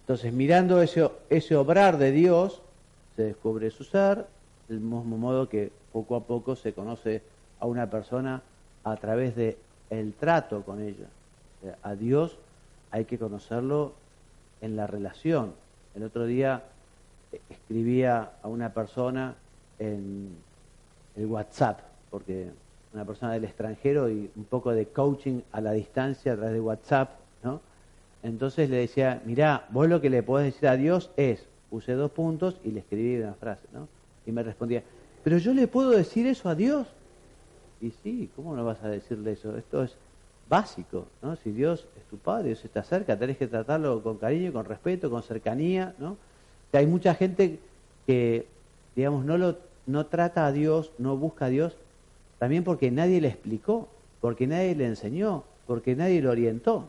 Entonces, 0.00 0.32
mirando 0.32 0.82
ese, 0.82 1.08
ese 1.30 1.54
obrar 1.54 1.98
de 1.98 2.10
Dios, 2.10 2.62
se 3.14 3.22
descubre 3.22 3.70
su 3.70 3.84
ser, 3.84 4.26
del 4.66 4.80
mismo 4.80 5.04
modo 5.04 5.48
que 5.48 5.70
poco 5.92 6.16
a 6.16 6.24
poco 6.24 6.56
se 6.56 6.72
conoce 6.72 7.22
a 7.60 7.66
una 7.66 7.88
persona 7.88 8.42
a 8.82 8.96
través 8.96 9.36
de 9.36 9.56
el 9.90 10.12
trato 10.14 10.62
con 10.62 10.82
ella. 10.82 11.06
A 11.82 11.94
Dios 11.94 12.38
hay 12.90 13.04
que 13.04 13.18
conocerlo 13.18 13.92
en 14.60 14.76
la 14.76 14.86
relación. 14.86 15.52
El 15.94 16.04
otro 16.04 16.26
día 16.26 16.62
eh, 17.32 17.40
escribía 17.50 18.32
a 18.42 18.48
una 18.48 18.72
persona 18.72 19.34
en 19.78 20.36
el 21.16 21.26
WhatsApp, 21.26 21.80
porque 22.10 22.50
una 22.92 23.04
persona 23.04 23.32
del 23.32 23.44
extranjero 23.44 24.10
y 24.10 24.30
un 24.34 24.44
poco 24.44 24.72
de 24.72 24.86
coaching 24.86 25.40
a 25.52 25.60
la 25.60 25.72
distancia 25.72 26.32
a 26.32 26.36
través 26.36 26.54
de 26.54 26.60
WhatsApp, 26.60 27.10
¿no? 27.42 27.60
Entonces 28.22 28.68
le 28.68 28.76
decía, 28.76 29.22
mirá, 29.24 29.66
vos 29.70 29.88
lo 29.88 30.00
que 30.00 30.10
le 30.10 30.22
podés 30.22 30.52
decir 30.52 30.68
a 30.68 30.76
Dios 30.76 31.10
es, 31.16 31.46
puse 31.70 31.92
dos 31.92 32.10
puntos 32.10 32.58
y 32.64 32.70
le 32.70 32.80
escribí 32.80 33.16
una 33.20 33.34
frase, 33.34 33.66
¿no? 33.72 33.88
Y 34.26 34.32
me 34.32 34.42
respondía, 34.42 34.82
pero 35.22 35.38
yo 35.38 35.54
le 35.54 35.68
puedo 35.68 35.90
decir 35.90 36.26
eso 36.26 36.48
a 36.48 36.54
Dios. 36.54 36.86
Y 37.80 37.90
sí, 38.02 38.30
¿cómo 38.34 38.56
no 38.56 38.64
vas 38.64 38.82
a 38.82 38.88
decirle 38.88 39.32
eso? 39.32 39.56
Esto 39.56 39.82
es 39.84 39.96
básico, 40.48 41.06
¿no? 41.22 41.36
Si 41.36 41.50
Dios 41.50 41.86
es 41.96 42.04
tu 42.04 42.16
Padre, 42.16 42.48
Dios 42.48 42.64
está 42.64 42.82
cerca, 42.82 43.18
tenés 43.18 43.36
que 43.36 43.46
tratarlo 43.46 44.02
con 44.02 44.16
cariño, 44.16 44.52
con 44.52 44.64
respeto, 44.64 45.10
con 45.10 45.22
cercanía, 45.22 45.94
¿no? 45.98 46.16
hay 46.72 46.86
mucha 46.86 47.14
gente 47.14 47.60
que, 48.06 48.46
digamos, 48.94 49.24
no, 49.24 49.38
lo, 49.38 49.56
no 49.86 50.06
trata 50.06 50.46
a 50.46 50.52
Dios, 50.52 50.92
no 50.98 51.16
busca 51.16 51.46
a 51.46 51.48
Dios, 51.48 51.76
también 52.38 52.64
porque 52.64 52.90
nadie 52.90 53.20
le 53.20 53.28
explicó, 53.28 53.88
porque 54.20 54.46
nadie 54.46 54.74
le 54.74 54.86
enseñó, 54.86 55.44
porque 55.66 55.96
nadie 55.96 56.20
lo 56.20 56.30
orientó. 56.30 56.88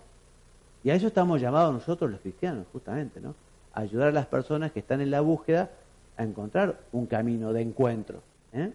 Y 0.83 0.89
a 0.89 0.95
eso 0.95 1.07
estamos 1.07 1.41
llamados 1.41 1.73
nosotros 1.73 2.11
los 2.11 2.19
cristianos, 2.21 2.65
justamente, 2.71 3.19
¿no? 3.19 3.35
ayudar 3.73 4.09
a 4.09 4.11
las 4.11 4.25
personas 4.25 4.71
que 4.71 4.79
están 4.79 5.01
en 5.01 5.11
la 5.11 5.21
búsqueda 5.21 5.69
a 6.17 6.23
encontrar 6.23 6.79
un 6.91 7.05
camino 7.05 7.53
de 7.53 7.61
encuentro. 7.61 8.21
¿eh? 8.53 8.71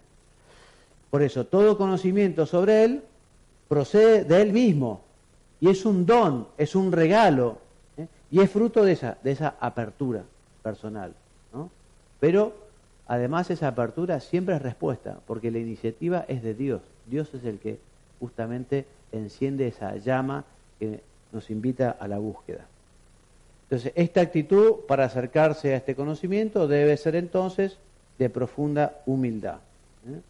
Por 1.15 1.23
eso, 1.23 1.47
todo 1.47 1.79
conocimiento 1.79 2.45
sobre 2.45 2.83
Él 2.83 3.05
procede 3.69 4.25
de 4.25 4.43
Él 4.43 4.53
mismo 4.53 5.03
y 5.61 5.71
es 5.71 5.87
un 5.87 6.07
don, 6.07 6.49
es 6.59 6.75
un 6.75 6.91
regalo 6.91 7.59
¿eh? 7.97 8.09
y 8.33 8.41
es 8.41 8.51
fruto 8.51 8.83
de 8.83 8.95
esa, 8.95 9.17
de 9.23 9.31
esa 9.31 9.55
apertura 9.61 10.25
personal. 10.61 11.15
Pero 12.19 12.53
además 13.07 13.49
esa 13.51 13.69
apertura 13.69 14.19
siempre 14.19 14.57
es 14.57 14.63
respuesta, 14.63 15.21
porque 15.25 15.53
la 15.53 15.61
iniciativa 15.61 16.25
es 16.27 16.43
de 16.43 16.53
Dios. 16.53 16.83
Dios 17.07 17.33
es 17.33 17.45
el 17.45 17.61
que 17.61 17.79
justamente 18.19 18.85
enciende 19.13 19.69
esa 19.69 19.95
llama 19.95 20.45
que 20.81 21.01
nos 21.31 21.49
invita 21.49 21.93
a 21.93 22.09
la 22.09 22.19
búsqueda. 22.19 22.67
Entonces, 23.71 23.93
esta 23.95 24.21
actitud 24.21 24.81
para 24.89 25.05
acercarse 25.05 25.75
a 25.75 25.77
este 25.77 25.95
conocimiento 25.95 26.67
debe 26.67 26.97
ser 26.97 27.15
entonces 27.15 27.79
de 28.19 28.31
profunda 28.31 29.01
humildad. 29.07 29.59
¿eh? 30.09 30.21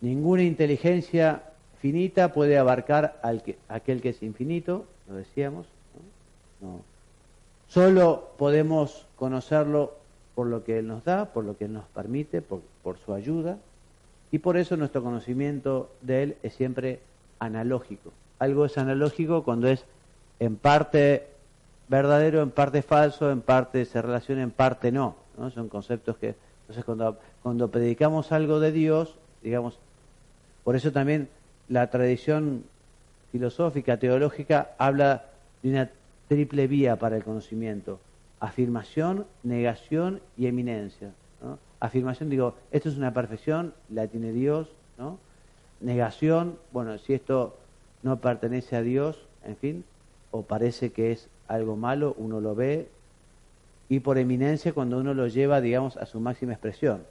Ninguna 0.00 0.42
inteligencia 0.42 1.42
finita 1.80 2.32
puede 2.32 2.58
abarcar 2.58 3.18
al 3.22 3.42
que, 3.42 3.58
aquel 3.68 4.00
que 4.00 4.10
es 4.10 4.22
infinito, 4.22 4.86
lo 5.08 5.14
decíamos. 5.14 5.66
Solo 7.66 8.30
podemos 8.36 9.06
conocerlo 9.16 9.94
por 10.34 10.46
lo 10.46 10.64
que 10.64 10.78
Él 10.78 10.86
nos 10.86 11.04
da, 11.04 11.32
por 11.32 11.44
lo 11.44 11.56
que 11.56 11.64
Él 11.64 11.72
nos 11.72 11.86
permite, 11.86 12.42
por, 12.42 12.60
por 12.82 12.98
su 12.98 13.12
ayuda, 13.12 13.58
y 14.30 14.38
por 14.38 14.56
eso 14.56 14.76
nuestro 14.76 15.02
conocimiento 15.02 15.90
de 16.00 16.22
Él 16.22 16.36
es 16.42 16.54
siempre 16.54 17.00
analógico. 17.38 18.12
Algo 18.38 18.64
es 18.64 18.78
analógico 18.78 19.42
cuando 19.42 19.68
es 19.68 19.84
en 20.38 20.56
parte 20.56 21.26
verdadero, 21.88 22.42
en 22.42 22.50
parte 22.50 22.82
falso, 22.82 23.30
en 23.30 23.40
parte 23.40 23.84
se 23.84 24.00
relaciona, 24.00 24.42
en 24.42 24.50
parte 24.50 24.92
no. 24.92 25.16
¿no? 25.36 25.50
Son 25.50 25.68
conceptos 25.68 26.16
que... 26.18 26.34
Entonces 26.62 26.84
cuando, 26.84 27.18
cuando 27.42 27.70
predicamos 27.70 28.30
algo 28.30 28.60
de 28.60 28.72
Dios, 28.72 29.16
digamos, 29.42 29.78
por 30.68 30.76
eso 30.76 30.92
también 30.92 31.30
la 31.70 31.88
tradición 31.88 32.64
filosófica, 33.32 33.96
teológica, 33.96 34.72
habla 34.76 35.24
de 35.62 35.70
una 35.70 35.90
triple 36.28 36.66
vía 36.66 36.96
para 36.96 37.16
el 37.16 37.24
conocimiento. 37.24 38.00
Afirmación, 38.38 39.24
negación 39.42 40.20
y 40.36 40.46
eminencia. 40.46 41.14
Afirmación, 41.80 42.28
digo, 42.28 42.54
esto 42.70 42.90
es 42.90 42.98
una 42.98 43.14
perfección, 43.14 43.72
la 43.88 44.08
tiene 44.08 44.30
Dios, 44.32 44.68
¿no? 44.98 45.18
Negación, 45.80 46.58
bueno, 46.70 46.98
si 46.98 47.14
esto 47.14 47.56
no 48.02 48.20
pertenece 48.20 48.76
a 48.76 48.82
Dios, 48.82 49.26
en 49.46 49.56
fin, 49.56 49.84
o 50.32 50.42
parece 50.42 50.92
que 50.92 51.12
es 51.12 51.30
algo 51.46 51.76
malo, 51.76 52.14
uno 52.18 52.42
lo 52.42 52.54
ve, 52.54 52.90
y 53.88 54.00
por 54.00 54.18
eminencia 54.18 54.74
cuando 54.74 54.98
uno 54.98 55.14
lo 55.14 55.28
lleva, 55.28 55.62
digamos, 55.62 55.96
a 55.96 56.04
su 56.04 56.20
máxima 56.20 56.52
expresión. 56.52 57.04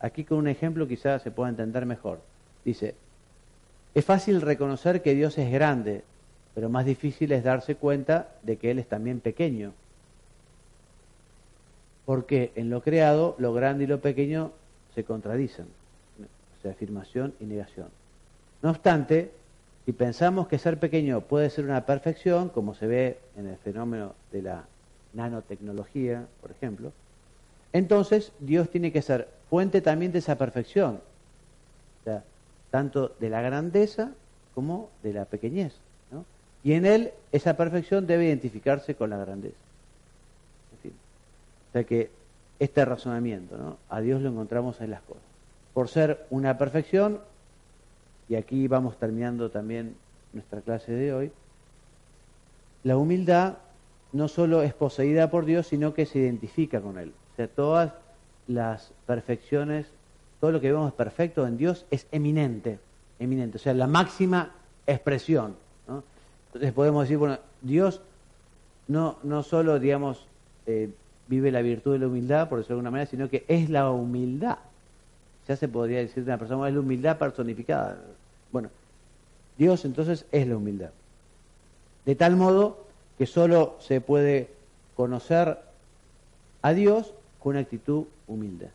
Aquí 0.00 0.24
con 0.24 0.38
un 0.38 0.48
ejemplo 0.48 0.88
quizás 0.88 1.22
se 1.22 1.30
pueda 1.30 1.48
entender 1.48 1.86
mejor. 1.86 2.18
Dice, 2.64 2.94
es 3.94 4.04
fácil 4.04 4.40
reconocer 4.40 5.02
que 5.02 5.14
Dios 5.14 5.38
es 5.38 5.50
grande, 5.52 6.02
pero 6.54 6.68
más 6.68 6.84
difícil 6.84 7.32
es 7.32 7.44
darse 7.44 7.76
cuenta 7.76 8.28
de 8.42 8.56
que 8.56 8.70
Él 8.70 8.78
es 8.78 8.88
también 8.88 9.20
pequeño. 9.20 9.72
Porque 12.04 12.52
en 12.56 12.70
lo 12.70 12.82
creado, 12.82 13.34
lo 13.38 13.52
grande 13.52 13.84
y 13.84 13.86
lo 13.86 14.00
pequeño 14.00 14.52
se 14.94 15.04
contradicen. 15.04 15.66
O 16.58 16.62
sea, 16.62 16.72
afirmación 16.72 17.34
y 17.40 17.44
negación. 17.44 17.88
No 18.62 18.70
obstante, 18.70 19.30
si 19.84 19.92
pensamos 19.92 20.48
que 20.48 20.58
ser 20.58 20.78
pequeño 20.78 21.20
puede 21.20 21.50
ser 21.50 21.64
una 21.64 21.86
perfección, 21.86 22.48
como 22.48 22.74
se 22.74 22.86
ve 22.86 23.18
en 23.36 23.46
el 23.46 23.56
fenómeno 23.58 24.14
de 24.32 24.42
la 24.42 24.64
nanotecnología, 25.12 26.26
por 26.40 26.50
ejemplo, 26.50 26.92
entonces 27.72 28.32
Dios 28.40 28.70
tiene 28.70 28.92
que 28.92 29.02
ser 29.02 29.28
fuente 29.50 29.80
también 29.80 30.12
de 30.12 30.18
esa 30.18 30.36
perfección, 30.36 31.00
tanto 32.74 33.14
de 33.20 33.30
la 33.30 33.40
grandeza 33.40 34.10
como 34.52 34.90
de 35.04 35.12
la 35.12 35.26
pequeñez. 35.26 35.76
¿no? 36.10 36.24
Y 36.64 36.72
en 36.72 36.86
Él 36.86 37.12
esa 37.30 37.56
perfección 37.56 38.04
debe 38.04 38.24
identificarse 38.24 38.96
con 38.96 39.10
la 39.10 39.16
grandeza. 39.16 39.54
En 40.72 40.78
fin, 40.80 40.92
o 41.68 41.72
sea 41.72 41.84
que 41.84 42.10
este 42.58 42.84
razonamiento, 42.84 43.56
¿no? 43.56 43.76
a 43.88 44.00
Dios 44.00 44.20
lo 44.20 44.28
encontramos 44.28 44.80
en 44.80 44.90
las 44.90 45.02
cosas. 45.02 45.22
Por 45.72 45.86
ser 45.86 46.26
una 46.30 46.58
perfección, 46.58 47.20
y 48.28 48.34
aquí 48.34 48.66
vamos 48.66 48.98
terminando 48.98 49.52
también 49.52 49.94
nuestra 50.32 50.60
clase 50.60 50.90
de 50.90 51.14
hoy, 51.14 51.32
la 52.82 52.96
humildad 52.96 53.58
no 54.10 54.26
solo 54.26 54.62
es 54.62 54.74
poseída 54.74 55.30
por 55.30 55.44
Dios, 55.44 55.68
sino 55.68 55.94
que 55.94 56.06
se 56.06 56.18
identifica 56.18 56.80
con 56.80 56.98
Él. 56.98 57.12
O 57.34 57.36
sea, 57.36 57.46
todas 57.46 57.92
las 58.48 58.92
perfecciones, 59.06 59.86
todo 60.44 60.52
lo 60.52 60.60
que 60.60 60.70
vemos 60.70 60.92
perfecto 60.92 61.46
en 61.46 61.56
Dios 61.56 61.86
es 61.90 62.06
eminente, 62.12 62.78
eminente, 63.18 63.56
o 63.56 63.58
sea, 63.58 63.72
la 63.72 63.86
máxima 63.86 64.50
expresión. 64.86 65.56
Entonces 66.48 66.70
podemos 66.74 67.04
decir, 67.04 67.16
bueno, 67.16 67.38
Dios 67.62 68.02
no, 68.86 69.16
no 69.22 69.42
solo, 69.42 69.78
digamos, 69.78 70.26
eh, 70.66 70.90
vive 71.28 71.50
la 71.50 71.62
virtud 71.62 71.94
de 71.94 72.00
la 72.00 72.08
humildad, 72.08 72.50
por 72.50 72.58
decirlo 72.58 72.74
de 72.74 72.78
alguna 72.80 72.90
manera, 72.90 73.10
sino 73.10 73.30
que 73.30 73.46
es 73.48 73.70
la 73.70 73.90
humildad. 73.90 74.58
Ya 75.48 75.56
se 75.56 75.66
podría 75.66 76.00
decir 76.00 76.22
de 76.22 76.30
una 76.30 76.36
persona, 76.36 76.68
es 76.68 76.74
la 76.74 76.80
humildad 76.80 77.16
personificada. 77.16 77.96
Bueno, 78.52 78.68
Dios 79.56 79.86
entonces 79.86 80.26
es 80.30 80.46
la 80.46 80.58
humildad. 80.58 80.90
De 82.04 82.16
tal 82.16 82.36
modo 82.36 82.84
que 83.16 83.24
solo 83.24 83.76
se 83.80 84.02
puede 84.02 84.50
conocer 84.94 85.56
a 86.60 86.74
Dios 86.74 87.14
con 87.38 87.52
una 87.52 87.60
actitud 87.60 88.04
humilde, 88.26 88.68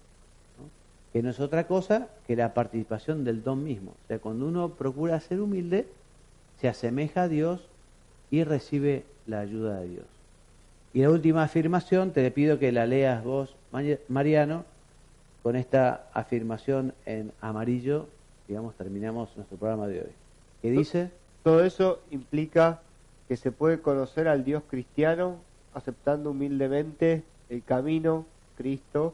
que 1.11 1.23
no 1.23 1.29
es 1.29 1.39
otra 1.39 1.67
cosa 1.67 2.07
que 2.27 2.35
la 2.35 2.53
participación 2.53 3.23
del 3.23 3.43
don 3.43 3.63
mismo. 3.63 3.91
O 3.91 4.07
sea, 4.07 4.19
cuando 4.19 4.47
uno 4.47 4.69
procura 4.69 5.19
ser 5.19 5.41
humilde, 5.41 5.87
se 6.59 6.67
asemeja 6.67 7.23
a 7.23 7.27
Dios 7.27 7.67
y 8.29 8.43
recibe 8.43 9.05
la 9.25 9.39
ayuda 9.39 9.79
de 9.79 9.89
Dios. 9.89 10.05
Y 10.93 11.01
la 11.01 11.09
última 11.09 11.43
afirmación, 11.43 12.11
te 12.11 12.29
pido 12.31 12.59
que 12.59 12.71
la 12.71 12.85
leas 12.85 13.23
vos, 13.23 13.55
Mariano, 14.07 14.65
con 15.43 15.55
esta 15.55 16.07
afirmación 16.13 16.93
en 17.05 17.31
amarillo, 17.41 18.07
digamos, 18.47 18.75
terminamos 18.75 19.29
nuestro 19.35 19.57
programa 19.57 19.87
de 19.87 20.01
hoy. 20.01 20.11
¿Qué 20.61 20.71
dice? 20.71 21.11
Todo 21.43 21.63
eso 21.63 22.01
implica 22.11 22.81
que 23.27 23.37
se 23.37 23.51
puede 23.51 23.79
conocer 23.79 24.27
al 24.27 24.43
Dios 24.43 24.63
cristiano 24.69 25.37
aceptando 25.73 26.31
humildemente 26.31 27.23
el 27.49 27.63
camino, 27.63 28.25
Cristo, 28.57 29.13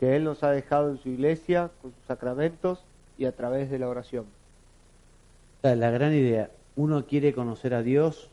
que 0.00 0.16
Él 0.16 0.24
nos 0.24 0.42
ha 0.42 0.50
dejado 0.50 0.90
en 0.90 0.98
su 0.98 1.08
iglesia, 1.08 1.70
con 1.80 1.92
sus 1.92 2.04
sacramentos 2.06 2.84
y 3.18 3.26
a 3.26 3.32
través 3.32 3.70
de 3.70 3.78
la 3.78 3.88
oración. 3.88 4.26
La 5.62 5.90
gran 5.90 6.12
idea, 6.12 6.50
uno 6.76 7.06
quiere 7.06 7.32
conocer 7.32 7.74
a 7.74 7.82
Dios, 7.82 8.28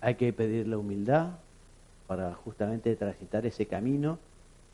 hay 0.00 0.14
que 0.14 0.32
pedirle 0.32 0.76
humildad 0.76 1.30
para 2.06 2.34
justamente 2.34 2.94
transitar 2.96 3.44
ese 3.46 3.66
camino 3.66 4.18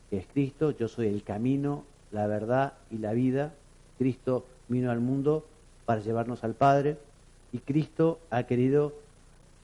que 0.09 0.17
es 0.17 0.27
Cristo. 0.27 0.71
Yo 0.71 0.87
soy 0.87 1.07
el 1.07 1.23
camino, 1.23 1.83
la 2.11 2.27
verdad 2.27 2.73
y 2.91 2.97
la 2.97 3.13
vida. 3.13 3.53
Cristo 3.97 4.45
vino 4.67 4.91
al 4.91 4.99
mundo 4.99 5.45
para 5.85 6.01
llevarnos 6.01 6.43
al 6.43 6.53
Padre 6.53 6.97
y 7.51 7.59
Cristo 7.59 8.19
ha 8.29 8.43
querido 8.43 8.93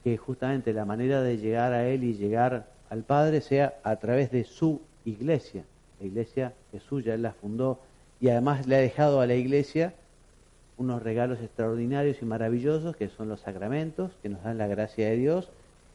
que 0.02 0.16
justamente 0.16 0.72
la 0.72 0.84
manera 0.84 1.22
de 1.22 1.38
llegar 1.38 1.72
a 1.72 1.88
Él 1.88 2.04
y 2.04 2.14
llegar 2.14 2.66
al 2.90 3.02
Padre 3.02 3.40
sea 3.40 3.74
a 3.82 3.96
través 3.96 4.30
de 4.30 4.44
su 4.44 4.80
iglesia. 5.04 5.64
La 6.04 6.08
iglesia 6.08 6.52
es 6.74 6.82
suya, 6.82 7.14
Él 7.14 7.22
la 7.22 7.32
fundó 7.32 7.80
y 8.20 8.28
además 8.28 8.66
le 8.66 8.76
ha 8.76 8.80
dejado 8.80 9.22
a 9.22 9.26
la 9.26 9.36
iglesia 9.36 9.94
unos 10.76 11.02
regalos 11.02 11.40
extraordinarios 11.40 12.20
y 12.20 12.26
maravillosos 12.26 12.94
que 12.94 13.08
son 13.08 13.30
los 13.30 13.40
sacramentos, 13.40 14.12
que 14.22 14.28
nos 14.28 14.42
dan 14.42 14.58
la 14.58 14.66
gracia 14.66 15.08
de 15.08 15.16
Dios 15.16 15.48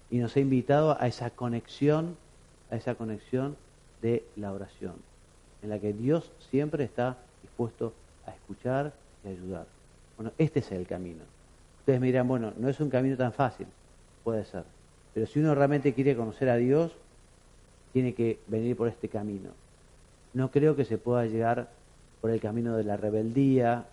y 0.10 0.18
nos 0.18 0.36
ha 0.36 0.40
invitado 0.40 1.00
a 1.00 1.06
esa 1.06 1.30
conexión, 1.30 2.18
a 2.72 2.76
esa 2.76 2.96
conexión 2.96 3.56
de 4.02 4.24
la 4.36 4.52
oración, 4.52 4.96
en 5.62 5.70
la 5.70 5.78
que 5.78 5.94
Dios 5.94 6.32
siempre 6.50 6.86
está 6.86 7.18
dispuesto 7.44 7.94
a 8.26 8.32
escuchar 8.32 8.94
y 9.24 9.28
ayudar. 9.28 9.68
Bueno, 10.18 10.32
este 10.40 10.62
es 10.62 10.72
el 10.72 10.88
camino. 10.88 11.22
Ustedes 11.82 12.00
me 12.00 12.08
dirán, 12.08 12.28
bueno, 12.28 12.52
no 12.58 12.68
es 12.68 12.80
un 12.80 12.90
camino 12.90 13.16
tan 13.16 13.32
fácil, 13.32 13.68
puede 14.24 14.44
ser. 14.46 14.64
Pero 15.14 15.28
si 15.28 15.40
uno 15.40 15.54
realmente 15.54 15.94
quiere 15.94 16.16
conocer 16.16 16.50
a 16.50 16.56
Dios, 16.56 16.94
tiene 17.94 18.16
que 18.16 18.40
venir 18.48 18.76
por 18.76 18.88
este 18.88 19.08
camino. 19.08 19.52
No 20.34 20.52
creo 20.52 20.76
que 20.76 20.86
se 20.86 20.98
pueda 20.98 21.26
llegar 21.26 21.70
por 22.22 22.32
el 22.32 22.40
camino 22.40 22.76
de 22.76 22.84
la 22.84 22.98
rebeldía, 22.98 23.86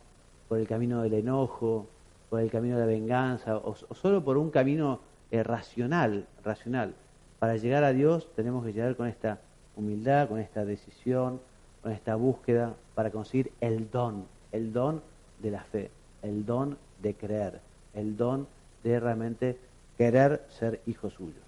por 0.48 0.58
el 0.58 0.66
camino 0.66 1.02
del 1.02 1.14
enojo, 1.14 1.86
por 2.30 2.40
el 2.40 2.50
camino 2.50 2.76
de 2.76 2.82
la 2.82 2.86
venganza, 2.86 3.56
o, 3.56 3.74
solo 3.74 4.24
por 4.24 4.36
un 4.36 4.50
camino 4.50 5.00
eh, 5.30 5.42
racional, 5.42 6.26
racional. 6.44 6.94
Para 7.38 7.56
llegar 7.56 7.84
a 7.84 7.92
Dios 7.92 8.28
tenemos 8.34 8.64
que 8.64 8.72
llegar 8.72 8.96
con 8.96 9.06
esta 9.06 9.38
humildad, 9.76 10.28
con 10.28 10.38
esta 10.38 10.64
decisión, 10.64 11.40
con 11.82 11.92
esta 11.92 12.16
búsqueda 12.16 12.74
para 12.94 13.10
conseguir 13.10 13.52
el 13.60 13.90
don, 13.90 14.24
el 14.52 14.72
don 14.72 15.02
de 15.40 15.50
la 15.50 15.62
fe, 15.62 15.90
el 16.22 16.44
don 16.44 16.76
de 17.02 17.14
creer, 17.14 17.60
el 17.94 18.16
don 18.16 18.46
de 18.82 18.98
realmente 18.98 19.58
querer 19.96 20.44
ser 20.48 20.80
hijo 20.86 21.10
suyo. 21.10 21.40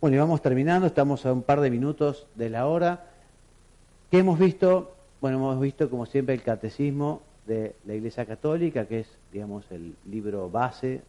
Bueno, 0.00 0.16
y 0.16 0.18
vamos 0.20 0.42
terminando, 0.42 0.86
estamos 0.86 1.26
a 1.26 1.32
un 1.32 1.42
par 1.42 1.60
de 1.60 1.70
minutos 1.70 2.26
de 2.34 2.50
la 2.50 2.66
hora. 2.66 3.06
¿Qué 4.10 4.18
hemos 4.18 4.38
visto? 4.38 4.92
Bueno, 5.20 5.38
hemos 5.38 5.60
visto 5.60 5.90
como 5.90 6.06
siempre 6.06 6.36
el 6.36 6.42
catecismo 6.42 7.22
de 7.44 7.74
la 7.86 7.94
Iglesia 7.94 8.24
Católica, 8.24 8.86
que 8.86 9.00
es, 9.00 9.08
digamos, 9.32 9.64
el 9.72 9.96
libro 10.08 10.48
base 10.48 11.02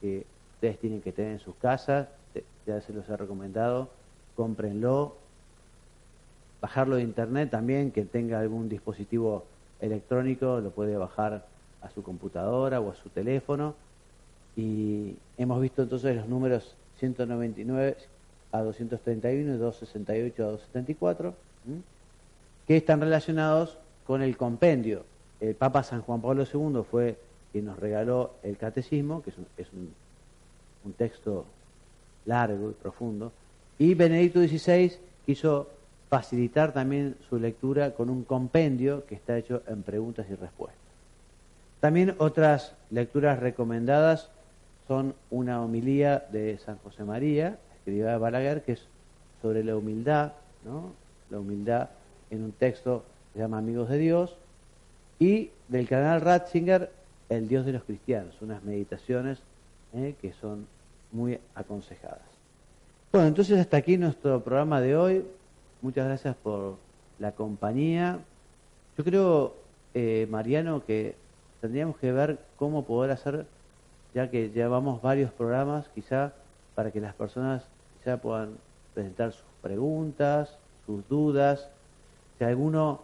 que 0.00 0.24
ustedes 0.54 0.78
tienen 0.78 1.00
que 1.00 1.10
tener 1.10 1.32
en 1.32 1.38
sus 1.40 1.56
casas, 1.56 2.06
ya 2.64 2.80
se 2.80 2.92
los 2.92 3.08
he 3.08 3.16
recomendado, 3.16 3.88
cómprenlo, 4.36 5.16
bajarlo 6.60 6.94
de 6.94 7.02
internet 7.02 7.50
también, 7.50 7.90
que 7.90 8.04
tenga 8.04 8.38
algún 8.38 8.68
dispositivo 8.68 9.44
electrónico, 9.80 10.60
lo 10.60 10.70
puede 10.70 10.96
bajar 10.96 11.46
a 11.82 11.90
su 11.90 12.04
computadora 12.04 12.80
o 12.80 12.92
a 12.92 12.94
su 12.94 13.08
teléfono. 13.08 13.74
Y 14.56 15.16
hemos 15.38 15.60
visto 15.60 15.82
entonces 15.82 16.14
los 16.14 16.28
números 16.28 16.76
199 17.00 17.96
a 18.52 18.62
231 18.62 19.54
y 19.56 19.58
268 19.58 20.42
a 20.44 20.50
274, 20.52 21.34
que 22.66 22.76
están 22.76 23.00
relacionados 23.00 23.78
con 24.06 24.22
el 24.22 24.36
compendio. 24.36 25.04
El 25.40 25.54
Papa 25.54 25.82
San 25.82 26.02
Juan 26.02 26.20
Pablo 26.20 26.44
II 26.44 26.82
fue 26.90 27.18
quien 27.52 27.66
nos 27.66 27.78
regaló 27.78 28.34
el 28.42 28.56
catecismo, 28.56 29.22
que 29.22 29.30
es 29.30 29.68
un, 29.72 29.94
texto 30.96 31.46
largo 32.26 32.70
y 32.70 32.74
profundo, 32.74 33.32
y 33.78 33.94
Benedicto 33.94 34.40
XVI 34.40 34.92
quiso 35.24 35.68
facilitar 36.10 36.72
también 36.72 37.16
su 37.28 37.38
lectura 37.38 37.94
con 37.94 38.10
un 38.10 38.24
compendio 38.24 39.06
que 39.06 39.14
está 39.14 39.36
hecho 39.38 39.62
en 39.66 39.82
preguntas 39.82 40.26
y 40.30 40.34
respuestas. 40.34 40.78
También 41.80 42.14
otras 42.18 42.74
lecturas 42.90 43.40
recomendadas 43.40 44.30
son 44.86 45.14
una 45.30 45.62
homilía 45.62 46.26
de 46.30 46.58
San 46.58 46.78
José 46.78 47.04
María, 47.04 47.58
escrita 47.76 48.12
de 48.12 48.18
Balaguer, 48.18 48.62
que 48.62 48.72
es 48.72 48.86
sobre 49.40 49.64
la 49.64 49.76
humildad, 49.76 50.32
¿no? 50.64 50.92
la 51.30 51.40
humildad 51.40 51.88
en 52.34 52.44
un 52.44 52.52
texto 52.52 53.04
que 53.32 53.38
se 53.38 53.42
llama 53.44 53.58
Amigos 53.58 53.88
de 53.88 53.98
Dios, 53.98 54.36
y 55.18 55.50
del 55.68 55.88
canal 55.88 56.20
Ratzinger, 56.20 56.90
El 57.28 57.48
Dios 57.48 57.64
de 57.64 57.72
los 57.72 57.84
Cristianos, 57.84 58.34
unas 58.40 58.62
meditaciones 58.64 59.38
¿eh? 59.94 60.14
que 60.20 60.32
son 60.32 60.66
muy 61.12 61.38
aconsejadas. 61.54 62.22
Bueno, 63.12 63.28
entonces 63.28 63.58
hasta 63.58 63.76
aquí 63.76 63.96
nuestro 63.96 64.42
programa 64.42 64.80
de 64.80 64.96
hoy. 64.96 65.24
Muchas 65.82 66.06
gracias 66.06 66.34
por 66.36 66.76
la 67.18 67.32
compañía. 67.32 68.18
Yo 68.98 69.04
creo, 69.04 69.54
eh, 69.94 70.26
Mariano, 70.28 70.84
que 70.84 71.14
tendríamos 71.60 71.96
que 71.98 72.10
ver 72.10 72.38
cómo 72.56 72.84
poder 72.84 73.12
hacer 73.12 73.46
ya 74.14 74.30
que 74.30 74.50
llevamos 74.50 75.02
varios 75.02 75.32
programas, 75.32 75.88
quizá 75.94 76.32
para 76.74 76.90
que 76.90 77.00
las 77.00 77.14
personas 77.14 77.64
ya 78.04 78.16
puedan 78.16 78.56
presentar 78.94 79.32
sus 79.32 79.44
preguntas, 79.60 80.56
sus 80.86 81.06
dudas. 81.08 81.68
Si 82.38 82.44
alguno 82.44 83.00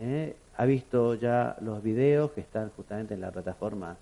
eh, 0.00 0.34
ha 0.56 0.64
visto 0.64 1.14
ya 1.14 1.56
los 1.60 1.82
videos 1.82 2.32
que 2.32 2.40
están 2.40 2.70
justamente 2.76 3.14
en 3.14 3.20
la 3.20 3.30
plataforma 3.30 3.96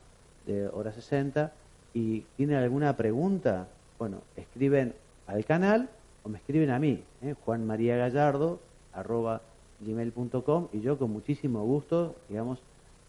de 0.46 0.68
Hora 0.68 0.92
60 0.92 1.52
y 1.94 2.20
tiene 2.36 2.56
alguna 2.56 2.96
pregunta, 2.96 3.68
bueno, 3.98 4.22
escriben 4.36 4.94
al 5.26 5.44
canal 5.44 5.88
o 6.22 6.28
me 6.28 6.38
escriben 6.38 6.70
a 6.70 6.78
mí, 6.78 7.02
eh, 7.22 7.34
Juan 7.44 7.66
María 7.66 7.96
Gallardo, 7.96 8.60
arroba 8.92 9.42
y 9.82 10.80
yo 10.80 10.98
con 10.98 11.10
muchísimo 11.10 11.64
gusto, 11.64 12.14
digamos, 12.28 12.58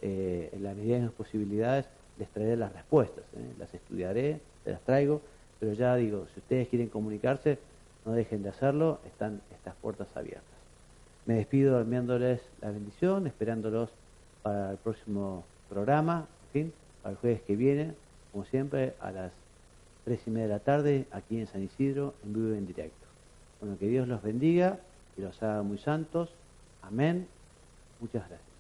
eh, 0.02 0.50
en 0.54 0.64
la 0.64 0.74
medida 0.74 0.96
de 0.96 1.02
mis 1.02 1.12
posibilidades, 1.12 1.86
les 2.18 2.30
traeré 2.30 2.56
las 2.56 2.72
respuestas. 2.72 3.26
Eh, 3.36 3.54
las 3.60 3.74
estudiaré, 3.74 4.40
se 4.64 4.72
las 4.72 4.82
traigo, 4.82 5.22
pero 5.60 5.74
ya 5.74 5.96
digo, 5.96 6.28
si 6.34 6.40
ustedes 6.40 6.70
quieren 6.70 6.88
comunicarse, 6.88 7.60
no 8.06 8.14
dejen 8.14 8.42
de 8.42 8.50
hacerlo, 8.50 9.00
están 9.06 9.42
estas 9.54 9.76
puertas 9.76 10.08
abiertas. 10.16 10.61
Me 11.26 11.36
despido 11.36 11.80
enviándoles 11.80 12.42
la 12.62 12.72
bendición, 12.72 13.28
esperándolos 13.28 13.90
para 14.42 14.72
el 14.72 14.78
próximo 14.78 15.44
programa, 15.70 16.28
en 16.48 16.52
fin, 16.52 16.74
para 17.02 17.14
el 17.14 17.18
jueves 17.18 17.42
que 17.44 17.56
viene, 17.56 17.94
como 18.32 18.46
siempre, 18.46 18.96
a 19.00 19.12
las 19.12 19.32
tres 20.04 20.20
y 20.26 20.32
media 20.32 20.48
de 20.48 20.54
la 20.54 20.60
tarde, 20.60 21.06
aquí 21.12 21.40
en 21.40 21.48
San 21.48 21.62
Isidro, 21.64 22.16
en 22.24 22.34
vivo 22.34 22.56
y 22.56 22.58
en 22.58 22.68
directo. 22.68 23.08
Bueno, 23.60 23.78
que 23.78 23.88
Dios 23.88 24.08
los 24.08 24.22
bendiga 24.24 24.80
y 25.18 25.22
los 25.22 25.42
haga 25.44 25.62
muy 25.62 25.78
santos. 25.78 26.34
Amén. 26.82 27.28
Muchas 28.00 28.28
gracias. 28.28 28.51